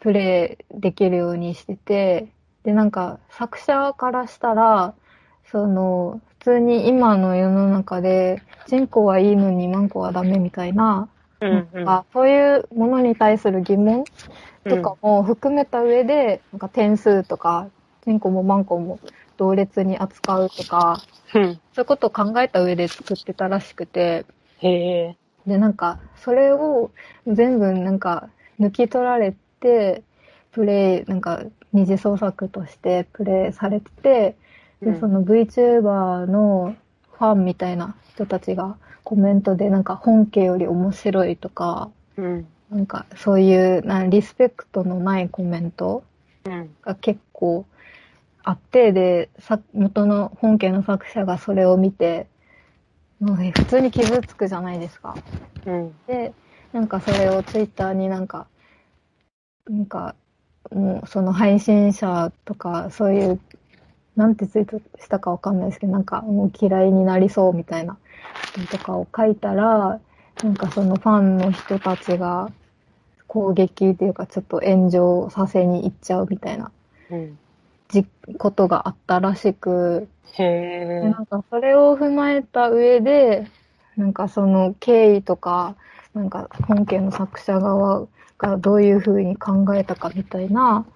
[0.00, 2.28] プレイできるようにしてて、
[2.62, 4.94] で、なんか、作者からしたら、
[5.50, 11.08] その、普通に今の世の中で、チンコはいいのにマンコはダメみたいな、
[11.40, 11.68] うん。
[11.72, 11.88] うん。
[11.88, 14.04] あそういうものに対する疑問
[14.68, 17.68] とかも含めた上で、なんか点数とか、
[18.04, 19.00] チンコもマンコも
[19.40, 21.00] 同列に扱うとか、
[21.34, 21.54] うん。
[21.72, 24.26] そういうことを考えた上で作ってたらしくて、
[24.58, 25.16] へえ。
[25.46, 26.90] で、なんか、それを
[27.26, 28.28] 全部なんか
[28.60, 30.02] 抜き取られて、
[30.52, 34.36] プレイ、なんか二次創作としてプレイされてて、
[34.82, 36.76] で、その VTuber の
[37.12, 42.46] ファンみたいな人たちがコメントでなんか本家より面白いとか、うん。
[42.70, 46.04] なんかそういうなリスペクトのないコメント
[46.44, 46.76] うん。
[46.82, 47.64] が結構
[48.42, 52.26] あって、で、さ元の本家の作者がそれを見て、
[53.20, 55.16] もうね普通に傷つくじゃないですか。
[55.66, 55.94] うん。
[56.06, 56.32] で、
[56.72, 58.46] なんかそれをツイッターになんか、
[59.68, 60.14] なんか、
[60.72, 63.40] もうその配信者とか、そういう、
[64.16, 67.96] なんてツイートしたかわかんないですけど、なんかもう嫌いになりそうみたいな
[68.56, 70.00] のとかを書いたら、
[70.42, 72.50] なんかそのファンの人たちが
[73.26, 76.72] 攻撃っていうかちょっと炎上させに行っちゃうみたいな
[77.10, 77.38] うん。
[77.90, 78.06] じ
[78.38, 81.10] ことがあったらしく、へでえ。
[81.10, 83.46] なんかそれを踏まえた上で、
[83.96, 85.76] なんかその経緯とか、
[86.14, 88.06] なんか本家の作者側
[88.38, 90.86] がどういうふうに考えたかみたいな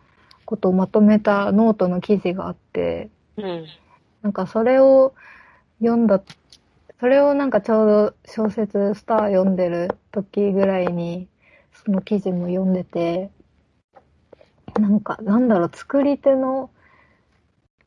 [0.45, 3.67] ことをまとめたノートの記事があって、うん。
[4.23, 5.15] なんかそれを
[5.81, 6.23] 読んだ、
[7.01, 11.29] それをなんかちょうど小説スター読んでる時ぐらいに、
[11.85, 13.31] その記事も読んでて、
[14.79, 16.71] なんかなんだろう、作り手の、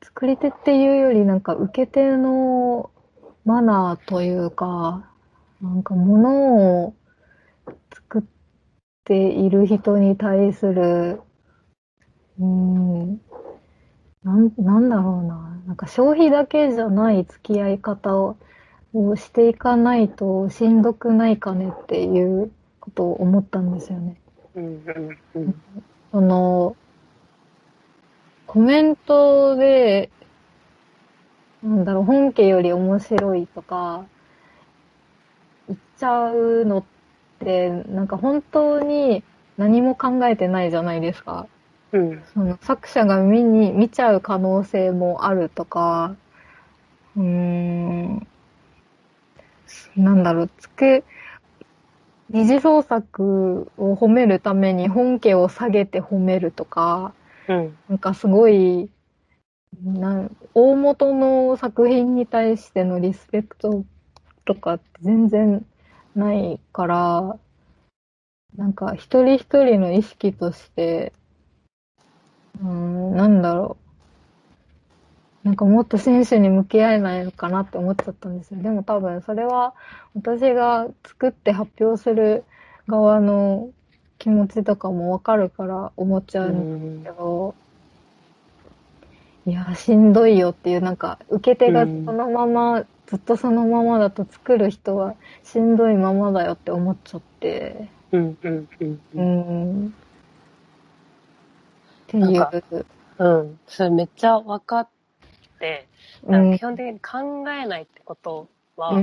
[0.07, 2.89] 作り手っていうよりなんか受け手の
[3.43, 5.03] マナーというか、
[5.61, 6.93] なんか物を
[7.93, 8.23] 作っ
[9.03, 11.21] ている人に対する、
[12.39, 13.21] うーん、
[14.23, 15.61] なん、なんだろうな。
[15.67, 18.37] なんか消費だけじゃない付き合い方を
[18.93, 24.15] をしていかないとしんどくないかねっていうことを思ったんですよね。
[24.55, 24.63] うん。
[24.63, 25.17] うん。
[25.35, 25.55] うん。
[26.11, 26.75] その、
[28.57, 30.09] コメントで、
[31.61, 34.03] なんだろう、本家より面白いとか、
[35.67, 36.83] 言っちゃうのっ
[37.37, 39.21] て、なんか本当に
[39.59, 41.45] 何も考えてないじゃないですか。
[41.91, 42.23] うん。
[42.33, 46.15] その作者が見に、見ちゃう可能性もあるとか、
[47.15, 48.27] うーん、
[49.97, 51.03] なんだろう、つく、
[52.31, 57.13] 二次創作を褒めるために本家を下げて褒めるとか、
[57.47, 57.77] うん。
[57.89, 58.89] なんかすごい、
[59.83, 63.83] な大元の作品に対してのリスペクト
[64.45, 65.65] とかって全然
[66.15, 67.37] ないから、
[68.55, 71.13] なんか一人一人の意識として、
[72.61, 73.87] うん、なんだろう。
[75.47, 78.61] なんかもっと真摯に向き合えないのかなって思っちゃったんですよ。
[78.61, 79.73] でも多分それは
[80.13, 82.43] 私が作って発表する
[82.87, 83.69] 側の
[84.19, 86.65] 気持ちとかもわかるから思っちゃうん
[87.03, 87.55] ですけど、
[89.45, 98.37] いや、しんどいよっていう、なんか、受け手がそのまま、ずっとそのままだと作る人はしんどいままだよって思っちゃって、うん。
[98.43, 98.67] うん。
[98.81, 99.01] うん。
[99.15, 99.21] う。
[99.21, 99.87] ん。
[99.87, 99.91] っ
[102.07, 102.85] ていう、
[103.19, 103.59] うん。
[103.67, 104.89] それめっちゃ分かっ
[105.59, 105.87] て、
[106.23, 109.01] うんなんか基、本的に考えないってことは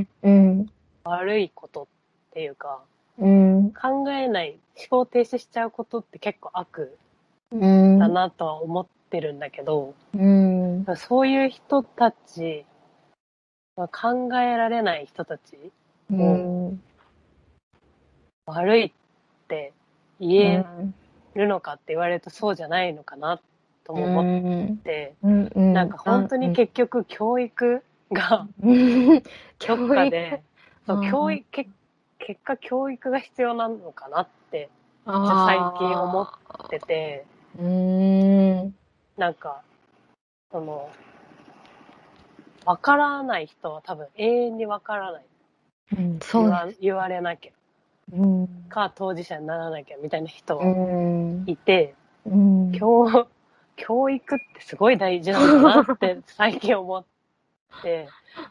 [1.05, 1.87] 悪いことっ
[2.33, 2.81] ていうか、
[3.19, 6.99] うん、考えない、思考停止しちゃうことって結構悪
[7.53, 12.65] うん、だなとは思ってるんだけど、うん、そういう人たち、
[13.77, 15.57] まあ考えられない人たち、
[16.11, 16.83] うん、
[18.47, 18.93] 悪いっ
[19.47, 19.73] て
[20.19, 20.95] 言えうん
[21.35, 23.41] るのかって言われるとそうじゃないのかな
[23.85, 29.23] とも思って、うん、うん、なんか本当に結局教育が、うん。
[29.67, 30.43] どっかで、
[30.87, 31.69] そううん教育、け
[32.27, 34.71] 結果教育が必要なのかなって
[35.05, 36.29] あ最近思っ
[36.71, 37.27] てて、
[37.59, 38.75] うーん。
[39.19, 39.63] なんか、
[40.51, 40.91] その、
[42.65, 45.25] わからない人は多分永遠にわからない。
[45.99, 46.65] うん、そうだ。
[46.65, 47.53] 言わ言われなきゃ。
[48.15, 48.49] うん。
[48.71, 51.45] か、当事者にならなきゃみたいな人うはん。
[51.47, 51.95] いて、
[52.25, 52.73] うん。
[52.73, 53.29] 教、
[53.77, 57.14] 教育ってすごい大事なんだなって最近思って、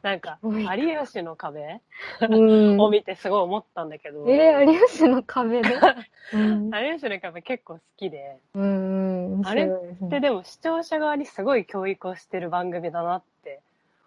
[0.01, 1.81] なんか、有吉の壁？
[2.21, 5.69] うん を見てすごい思ったんだけど、えー、有吉の壁で？
[6.33, 6.71] うん。
[6.73, 9.41] 有吉の壁結構好きで、うん。
[9.45, 13.59] あれ面白いでも視聴者側にすごい教育をしてる番組だなって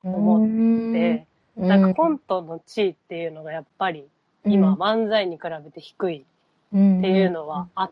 [0.03, 4.09] 思思で、なんかコントの地位っていうのがやっぱり
[4.45, 6.25] 今漫才に比べて低いっ
[6.69, 7.91] っていうのは、あっ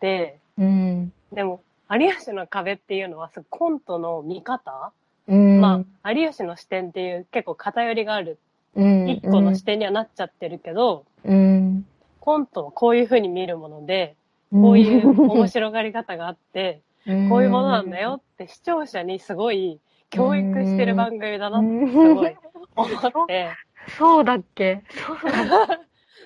[0.00, 1.12] て、うん。
[1.32, 4.92] でも有吉の壁っていうのはコントの見方、うん。
[5.32, 8.38] まあ有吉の視点っていう結構偏りがある
[8.76, 11.86] うん、一個の視点にはなっちゃってるけど、うん。
[12.20, 14.16] コントはこういう風に見るもので、
[14.52, 21.90] うん、こういう面白がり方があって、うん、こういうものなんだよって視聴者にすごい教育してる番組だなってうん。
[21.90, 22.36] すごい
[22.76, 23.50] 思って、
[23.98, 25.66] そうだっけそうだ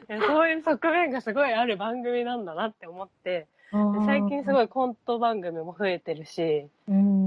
[0.09, 3.47] でそういう側面がすごいある番組なんだなって思って、で
[4.05, 4.65] 最近すごい。
[4.65, 7.20] いコント番組も増えてるし、うん。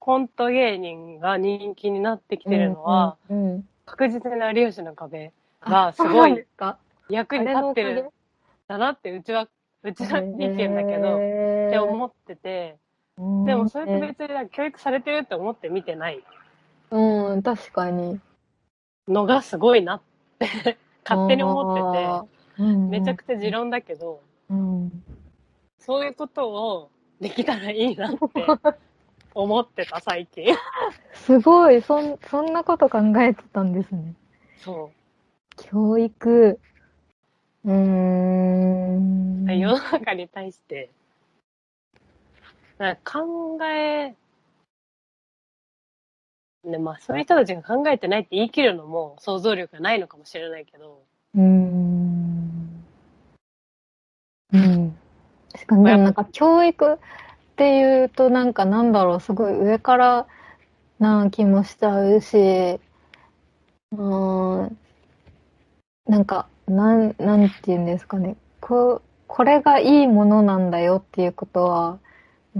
[0.00, 3.68] コント芸人が人気になってきてるのは、うん、うん。
[3.84, 5.30] 確実に有吉の壁
[5.60, 6.44] あがすごい
[7.10, 8.08] 役に立ってるん
[8.66, 9.46] だなってうちは、
[9.82, 11.18] うちの意見だけど、っ
[11.70, 12.76] て思ってて、
[13.18, 16.24] でもそれって別に教育されてるって思って見てない。
[16.90, 18.18] うん、確かに。
[19.06, 20.00] のがすごいなっ
[20.38, 22.06] て 勝手に思ってて。
[22.56, 25.04] て、うん、て、めちゃくちゃ持論だけど、うん。
[25.78, 26.90] そういうことを
[27.20, 28.18] できたらいいなって
[29.34, 30.54] 思ってた最近。
[31.14, 34.14] すごい、そん、そんなこと考えてたんですね。
[34.58, 34.90] そ
[35.56, 36.58] 教育。
[37.64, 39.46] うーん。
[39.48, 39.54] う。
[39.54, 40.90] 世の中に対して、
[42.78, 44.14] なんか考え、
[46.64, 51.02] ね、まあそういう人たちが考えてないって言い切るのも想像力がないのかもしれないけど、
[51.34, 52.84] うーん。
[54.52, 54.98] うん。
[55.56, 56.98] しかも、でもなんか教育
[57.60, 60.26] っていうとなんかなんだろう、すごい上から
[60.98, 64.78] な気もしちゃうし、うーん。
[66.06, 68.36] なんか、なん、なんて言うんですかね。
[68.62, 71.98] こ、これがいいものなんだよっていうことは、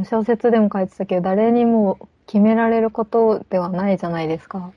[0.04, 4.70] 小説でも書いてたけど、誰にも決められることではないじゃないですか。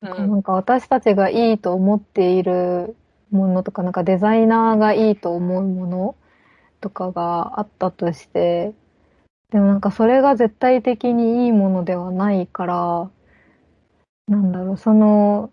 [0.00, 2.96] うんなんか私たちがいいと思っている
[3.30, 6.16] ものとか、なんかデザイナーがいいと思うもの
[6.80, 8.72] とかがあったとして、
[9.52, 13.10] でもなんかそれが絶対的にいいものではないから、
[14.26, 15.50] なんだろう、その、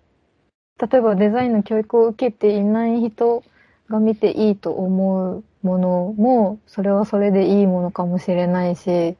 [0.79, 3.43] 例えばデザインの教育を受けていない人
[3.89, 9.17] が見ていいと思うものも、それはそれでいいものかもしれないし、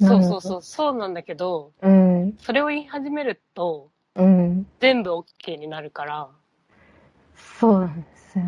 [0.00, 1.88] そうそうそう、そうなんだけど、う。
[1.88, 4.66] うん、それを言い始めるとうん。
[4.80, 6.28] 全部 OK になるから、
[7.36, 8.44] そうなんですよ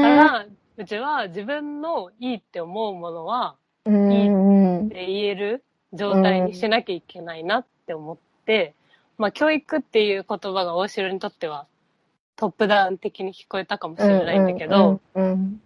[0.00, 0.14] だかね。
[0.14, 0.46] ら、
[0.76, 4.86] うちは自分のいいって思うものは、うん、うん。
[4.86, 8.74] って言える状態にしなきゃいけないなって思って、
[9.18, 11.66] まあ教育っていう言葉が大城にとっては
[12.36, 15.60] トップダウン的に聞こえたかもしれないんだけど、うん、うんうん。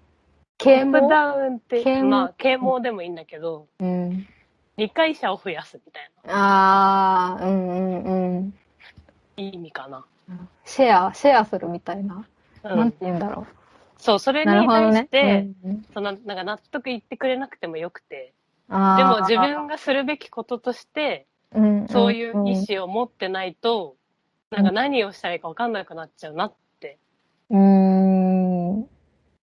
[0.58, 0.98] ト啓蒙？
[0.98, 4.26] ップダウンって、まあ啓蒙でもいいんだけど、うん。
[4.76, 8.50] 理解者を増やすみたいああ、うんうんうん。
[8.50, 8.52] な
[9.36, 10.04] いい意味かな。
[10.64, 12.26] シェア、シェアするみたいな？
[12.64, 13.46] うんなんて、言うんだろ
[13.98, 14.44] そう、それう。
[14.44, 14.66] に。
[14.66, 18.34] 対して、うんそのなんか納得いってくれなくてもよくて、
[18.68, 23.96] でも自分がするべきこととして、うんそういう意思を持ってないと、
[24.50, 26.98] なんか何をしたらいいか分かんなくなっちゃうなって
[27.50, 28.80] うん。
[28.80, 28.86] うん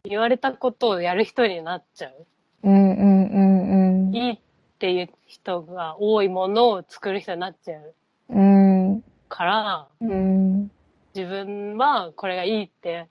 [0.03, 2.27] 言われたことをやる人になっちゃう。
[2.63, 4.15] うんうんうん。
[4.15, 4.39] いいっ
[4.79, 7.93] ていう人が多いものを作る人になっちゃう
[8.29, 9.03] うん。
[9.27, 10.71] から、うん。
[11.13, 13.07] 自分はこれがいいって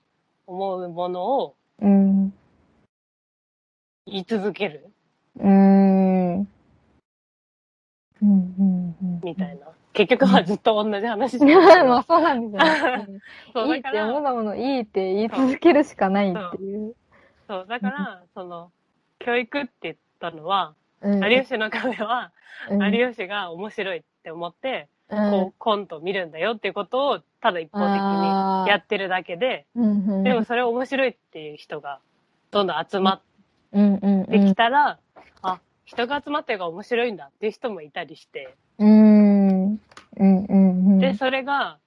[0.47, 2.33] 思うものをうん。
[4.05, 4.89] 言い続ける
[5.39, 6.39] うん。
[6.39, 6.47] うん。
[8.21, 9.21] うん。
[9.23, 9.67] みたいな。
[9.93, 11.75] 結局はずっと同じ話じゃな。
[11.75, 13.19] ない まあそうなんですよね。
[13.53, 16.95] そういいってだから、思うものいいって言い続けるしかないっていう。
[17.47, 18.71] そう、だから、その、
[19.19, 22.31] 教育って言ったのは、うん有吉の壁は、
[22.69, 29.65] うん有吉が面白いって思って、うんこう、コントを見るんだよっていうことを、ただ一方的にやってるだけで、
[30.23, 31.99] でもそれ面白いっていう人が、
[32.51, 33.21] どんどん集まっ
[33.73, 34.99] うんうんてきたら、
[35.41, 39.69] あ、人が集まってるから面白いんだっていう人もいたりして、うん。
[39.69, 39.79] うん
[40.17, 40.99] うんうんうん。
[40.99, 41.79] で、それが、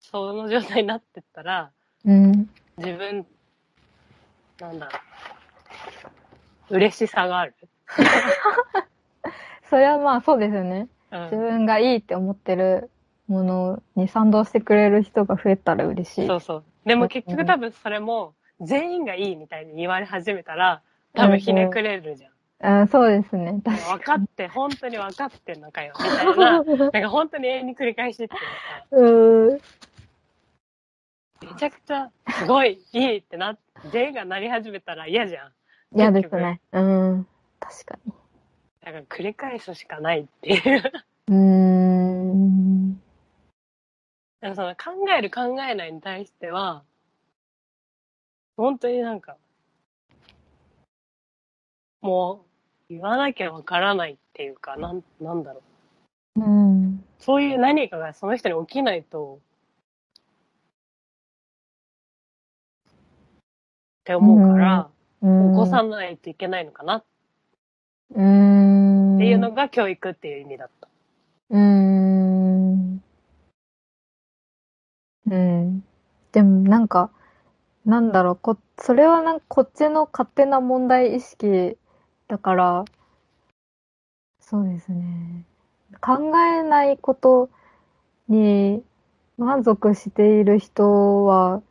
[0.00, 1.70] その状態になってったら、
[2.04, 2.50] うん。
[2.76, 3.26] 自分、
[4.60, 4.92] なんだろ
[6.70, 6.74] う。
[6.76, 7.54] 嬉しさがある。
[9.72, 10.86] それはまあそうですよね。
[11.10, 12.90] うん自分がいいって思ってる
[13.26, 16.26] ものに賛同してくれる人が増えたら嬉しい。
[16.26, 16.64] そうそう。
[16.84, 20.82] でも結局多分それも、全員がいいみたいに言われ始めたら、
[21.14, 22.80] 多分ひねくれるじゃん。
[22.82, 23.62] うん、そうですね。
[23.64, 26.62] 確か分かって、本当に分かってんのかよ、みたいな。
[26.92, 28.38] なんか本当に永遠に繰り返しってい
[28.90, 29.60] うん。
[31.40, 33.56] めちゃくちゃすごいいいってな、
[33.90, 35.52] 全員がなり始めたら嫌じゃん。
[35.94, 36.60] 嫌ですね。
[36.72, 37.26] うん。
[37.58, 38.12] 確かに。
[38.84, 40.82] だから繰り返すしかないっていう。
[41.28, 42.94] うーん。
[44.40, 46.82] でもその考える考えないに対しては、
[48.56, 49.36] 本当になんか、
[52.00, 52.44] も
[52.88, 55.62] う言わなきゃわからないっていうか、なん、なんだろ
[56.36, 56.40] う。
[56.40, 57.04] うん。
[57.20, 59.38] そういう何かがその人に起きないと、
[62.88, 62.90] っ
[64.04, 67.04] て思うから、起こさないといけないのかなっ
[68.14, 69.18] うーん。
[69.18, 70.88] ていうのが教育っていう意味だった。
[71.50, 73.02] うーん。
[75.26, 75.84] うん。
[76.32, 77.10] でもなんか、
[77.84, 81.76] なんだろう、こ、それはなんかこっちの勝手な問題意識
[82.28, 82.84] だから、
[84.40, 85.44] そうですね。
[86.00, 87.48] 考えないこと
[88.28, 88.82] に
[89.38, 91.62] 満足している人は、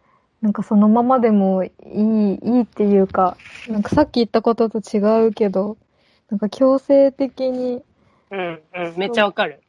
[0.42, 3.38] なんかそのままでもいい、いいっていうか、
[3.68, 5.78] なんかさっき言ったことと違うけど、
[6.32, 7.84] なんか強制的に
[8.32, 9.62] うん、うん、めっちゃわかる。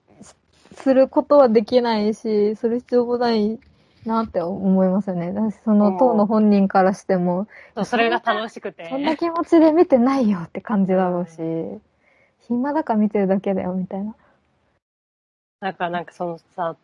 [0.74, 3.58] することはできないし、する必要もない
[4.06, 5.32] なって思いますよね。
[5.32, 8.88] だしその当の本人からしても、そうそれが楽しくて。
[8.88, 11.80] そんな気持ちで見てないよって感じだろうし、
[12.46, 14.14] 暇だから見てるだけだよみたいな。
[15.60, 16.76] なんか、なんかそのさ、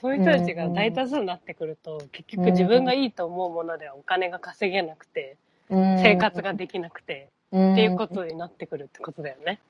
[0.00, 5.36] そういう人たちが大多数になってくると、結局自分がいいと思うものではお金が稼げなくて、
[5.70, 9.60] 生活ができなくて、っっていうことになってくるってことだよね。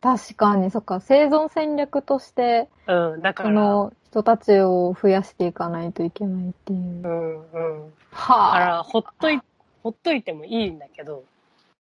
[0.00, 7.06] 確かに、そっか、生存戦略として、うん、だかそら、の人たちを増やしていかないといけないっていうう。
[7.06, 7.90] ん、うん。
[8.10, 9.38] だかはら、ほっとい、
[9.82, 11.24] ほっといてもいいんだけど、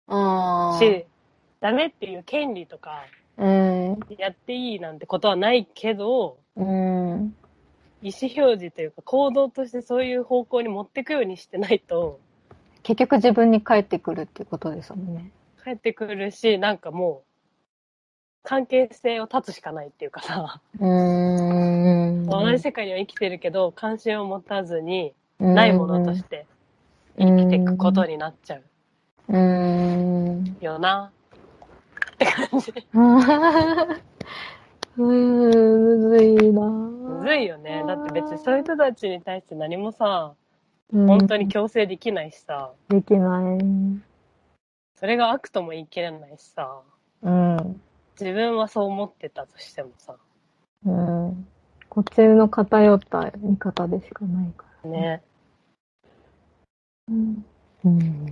[0.08, 0.78] あ。
[0.80, 1.04] し、
[1.60, 3.04] ダメっていう権利とか、
[3.36, 3.98] うん。
[4.16, 7.36] やっていいなんてことはないけど、うん。
[8.02, 12.20] 意思表示というか行動としてそういう方向に持ってくようにしてないと、
[12.86, 15.32] 結局自分に返ってくるっていうことですもんね。
[15.64, 17.30] 帰ってくるし、なんかもう、
[18.44, 22.26] 関係性を断つしかないっていうかさ、うーん。
[22.26, 26.46] 同じ世界には生きてるけど、関心を持たずに、ないものとして
[27.18, 28.62] 生きていくことになっちゃう
[29.30, 30.56] うーん。
[30.60, 31.10] よな、
[32.12, 32.70] って感じ。
[34.96, 37.82] うーん、むずいなむずいよね。
[37.84, 40.45] だって別にそういう人たちに対して何もさ、うん
[40.92, 43.58] 本当に強制できないしさ、できない。
[44.94, 46.80] それが悪とも言い切れないしさ、
[47.22, 47.80] うん。
[48.18, 50.16] 自分はそう思ってたとしてもさ、
[50.84, 51.46] うん。
[51.88, 54.90] こっちの偏った見方でしかないから。
[54.90, 55.22] ね。
[57.08, 57.44] うん。
[57.84, 58.26] うん。
[58.26, 58.28] っ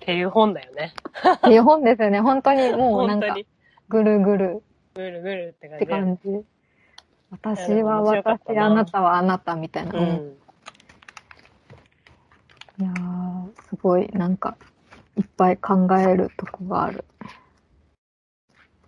[0.00, 0.94] ていう本だよね。
[1.36, 2.20] っていう本ですよね。
[2.20, 3.34] 本当にもうなんか。
[3.88, 4.62] ぐるぐる
[4.94, 5.86] ぐるぐるって感って。
[5.86, 6.44] 感じ。
[7.30, 9.92] 私は私、なあなたはあなたみたいな。
[9.98, 10.36] うんうん。
[12.78, 14.56] いやー、すごい、なんか、
[15.16, 17.04] いっぱい考えるとこがある。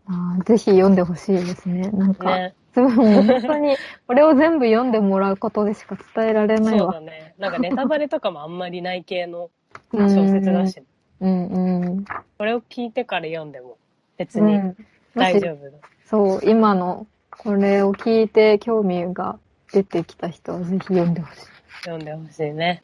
[0.07, 1.91] あーぜひ読んでほしいですね。
[1.91, 2.55] なんか、ね。
[2.75, 3.77] すごいもう本当に、
[4.07, 7.01] これを全部読んでもらうことでしか伝えられないわそうだ。
[7.01, 7.35] ね。
[7.39, 9.51] なんかネタバレとかもあんまりない系の
[9.93, 10.83] 小説だし、
[11.21, 12.05] うんうん。
[12.39, 13.79] これを聞いてから読んでも
[14.17, 14.77] 別にうん。
[15.15, 15.79] 大丈夫だ。
[16.05, 17.07] そう、今の、
[17.39, 19.39] これを聞いて興味が
[19.73, 21.41] 出てきた人はぜひ読んでほしい。
[21.85, 22.83] 読んでほしいね。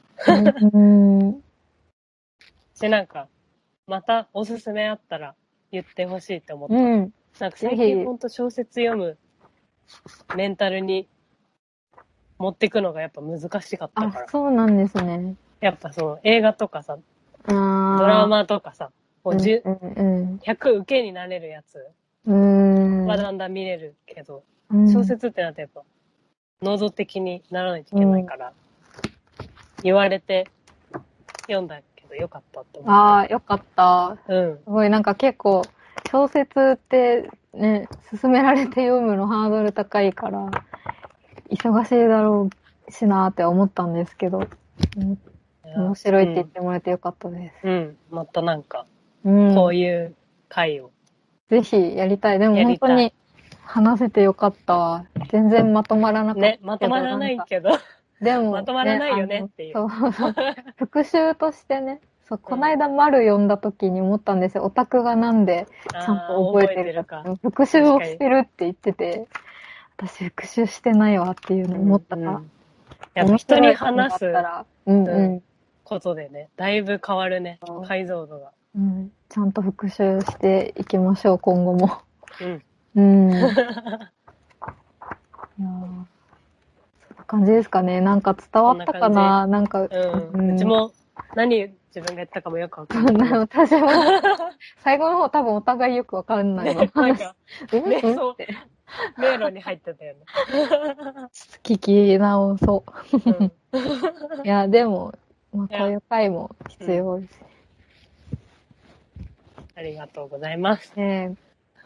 [0.72, 1.42] うん。
[2.74, 3.28] し、なんか、
[3.86, 5.34] またおすすめあったら
[5.72, 6.74] 言ってほしいって思った。
[6.74, 7.12] うん。
[7.40, 9.18] なんか最近ほんと小説読む
[10.36, 11.09] メンタルに
[12.38, 14.28] 持ってくのがやっぱ難しかったあか、ら。
[14.28, 15.34] そうなんですね。
[15.61, 16.96] やっぱその映画とかさ、
[17.46, 18.92] ドラマとかさ、
[19.24, 20.02] こうじゅうんう
[20.36, 21.88] ん100受けになれるやつ
[22.26, 23.06] うん。
[23.06, 25.82] はだんだん見れるけど、うん小説ってなってやっぱ、
[26.62, 28.52] 能動的にならないといけないから、
[29.82, 30.46] 言われて
[31.42, 34.16] 読んだけどよかったって思っああ、よかった。
[34.26, 34.34] た。
[34.34, 34.56] うん。
[34.56, 35.62] すごい、なんか結構、
[36.10, 37.88] 小説ってね、
[38.20, 40.50] 勧められて読むのハードル高いから、
[41.50, 42.48] 忙しいだろ
[42.88, 44.46] うしなーって思ったんですけど、
[44.96, 45.18] うん
[45.76, 47.66] 面白いって言ってもらえてよかったです。
[47.66, 47.72] うん。
[47.72, 47.96] うん。
[48.10, 48.86] またなんか、
[49.24, 49.54] うん。
[49.54, 50.14] こういう
[50.48, 50.92] 回を
[51.51, 52.38] ぜひやりたい。
[52.38, 53.12] でも本当に
[53.64, 55.07] 話せてよかったわ。
[55.30, 56.49] 全然まとまらなかった。
[56.49, 57.70] ね、まとまらないけど。
[58.20, 60.34] でも、まとまらないよねっていうそうそう。
[60.76, 64.64] 復習としてね、そう、この間丸読んだ時に思ったんですよ。
[64.64, 67.36] オタクがなんでちゃんと覚えてるかるか。
[67.42, 69.26] 復習をしてるって言ってて、
[69.97, 72.30] 私復習してないわっていうのを思ったから。
[72.30, 72.51] うんうん
[73.36, 74.26] 人に話す
[74.86, 75.42] うんうん。
[75.84, 78.51] ことでね、だいぶ変わるね解像度が。
[78.74, 81.99] うん、ちゃんと復習していきましょう、今後も。
[82.41, 82.62] うん。
[82.95, 83.30] うん。
[83.35, 83.51] いやー
[85.59, 86.07] そん
[87.18, 88.01] な感じですかね。
[88.01, 89.49] なんか伝わったかな？
[89.49, 90.55] なんか、うん。
[90.55, 90.93] うちも
[91.35, 91.62] 何
[91.93, 93.32] 自分がやったかもよくわかんない。
[93.32, 93.89] 私も、
[94.85, 96.85] 最後の方多分お互いよくわかんないわ。
[96.85, 97.35] ね、 なんか、
[99.18, 100.20] 迷路に入ってたよね。
[101.64, 102.85] 聞き直そ
[103.26, 103.53] うんう。
[104.47, 105.12] いや、でも、
[105.53, 107.53] まあ、こういう回も必要です
[109.76, 110.92] ありがとうございます。
[110.96, 111.34] ね。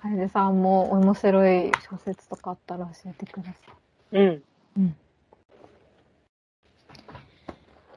[0.01, 3.51] 楓さんも面白い小説とかあったら教えてくださ
[4.13, 4.19] い。
[4.19, 4.43] うん。
[4.77, 4.89] うん。
[4.89, 4.95] じ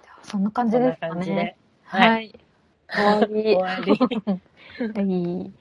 [0.07, 1.55] ゃあそんな感じですかね。。
[1.83, 2.07] はい。
[2.07, 2.39] はい。
[2.93, 3.43] 終わり。
[3.43, 3.91] 終わり。
[4.79, 5.01] は
[5.47, 5.51] い。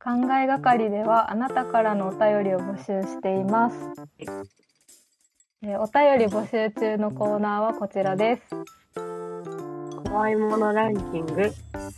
[0.00, 3.76] 考えがかりではあなたからのお便りを募集しています。
[5.60, 8.42] えーお便り募集中のコーナーはこちらです。
[10.04, 11.52] 怖いものランキング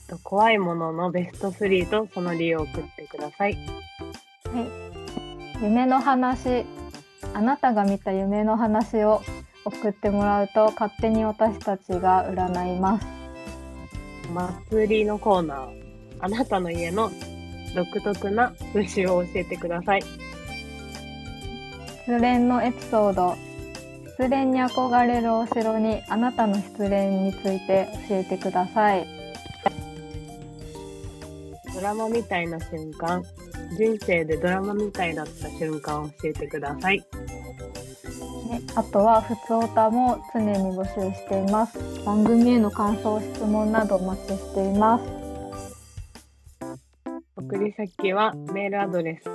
[0.09, 3.59] と怖いもののベスト3とその理由を送ってください。
[5.61, 6.65] 夢の話、
[7.35, 9.21] あなたが見た夢の話を
[9.67, 13.07] 送ってもらうと勝手に私たちが占います。
[14.71, 15.69] 祭りのコーナー。
[16.21, 17.11] あなたの家の
[17.75, 20.03] 独特な風習を教えてください。
[22.07, 23.50] 失恋のエピソード
[24.21, 29.07] 失恋に憧れるお城にあなたの失恋について教えてください
[31.75, 33.23] ドラマみたいな瞬間。
[33.79, 36.99] 人生でドラマみたいだった瞬間を教えてください。
[36.99, 45.05] ねあとはふつおたも常に募集しています番組への感想質問などお待ちしています
[47.37, 49.33] 送り先はメールアドレス、考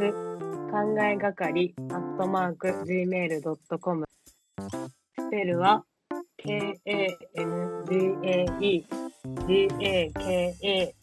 [1.02, 4.06] えがかり、アットマーク、gmail.com。
[4.70, 5.84] スペルは、
[6.38, 6.86] k-a-n-g-a-e、
[9.48, 10.96] g-a-k-a-r-i、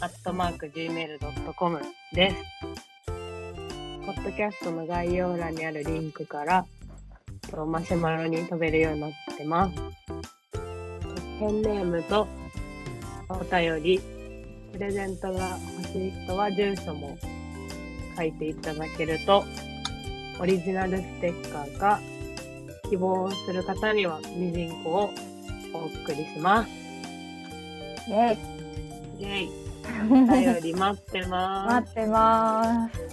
[0.00, 1.80] アットマーク、gmail.com
[2.14, 2.36] です。
[4.06, 6.64] ポッドキャストの概要欄にあるリンクから、
[7.50, 9.74] とマシュマロに飛べるようになってます。
[11.38, 12.26] ペンネームと
[13.28, 14.00] お便り、
[14.72, 17.18] プレゼントが欲しい人は住所も
[18.16, 19.44] 書いていただけると、
[20.40, 22.00] オリジナルステッカーか、
[22.90, 25.10] 希望する方にはミジンコを
[25.72, 26.70] お送りします。
[28.08, 28.38] イェイ
[29.18, 29.50] イェイ。
[30.10, 31.74] お便り待ってます。
[31.74, 33.07] 待ってます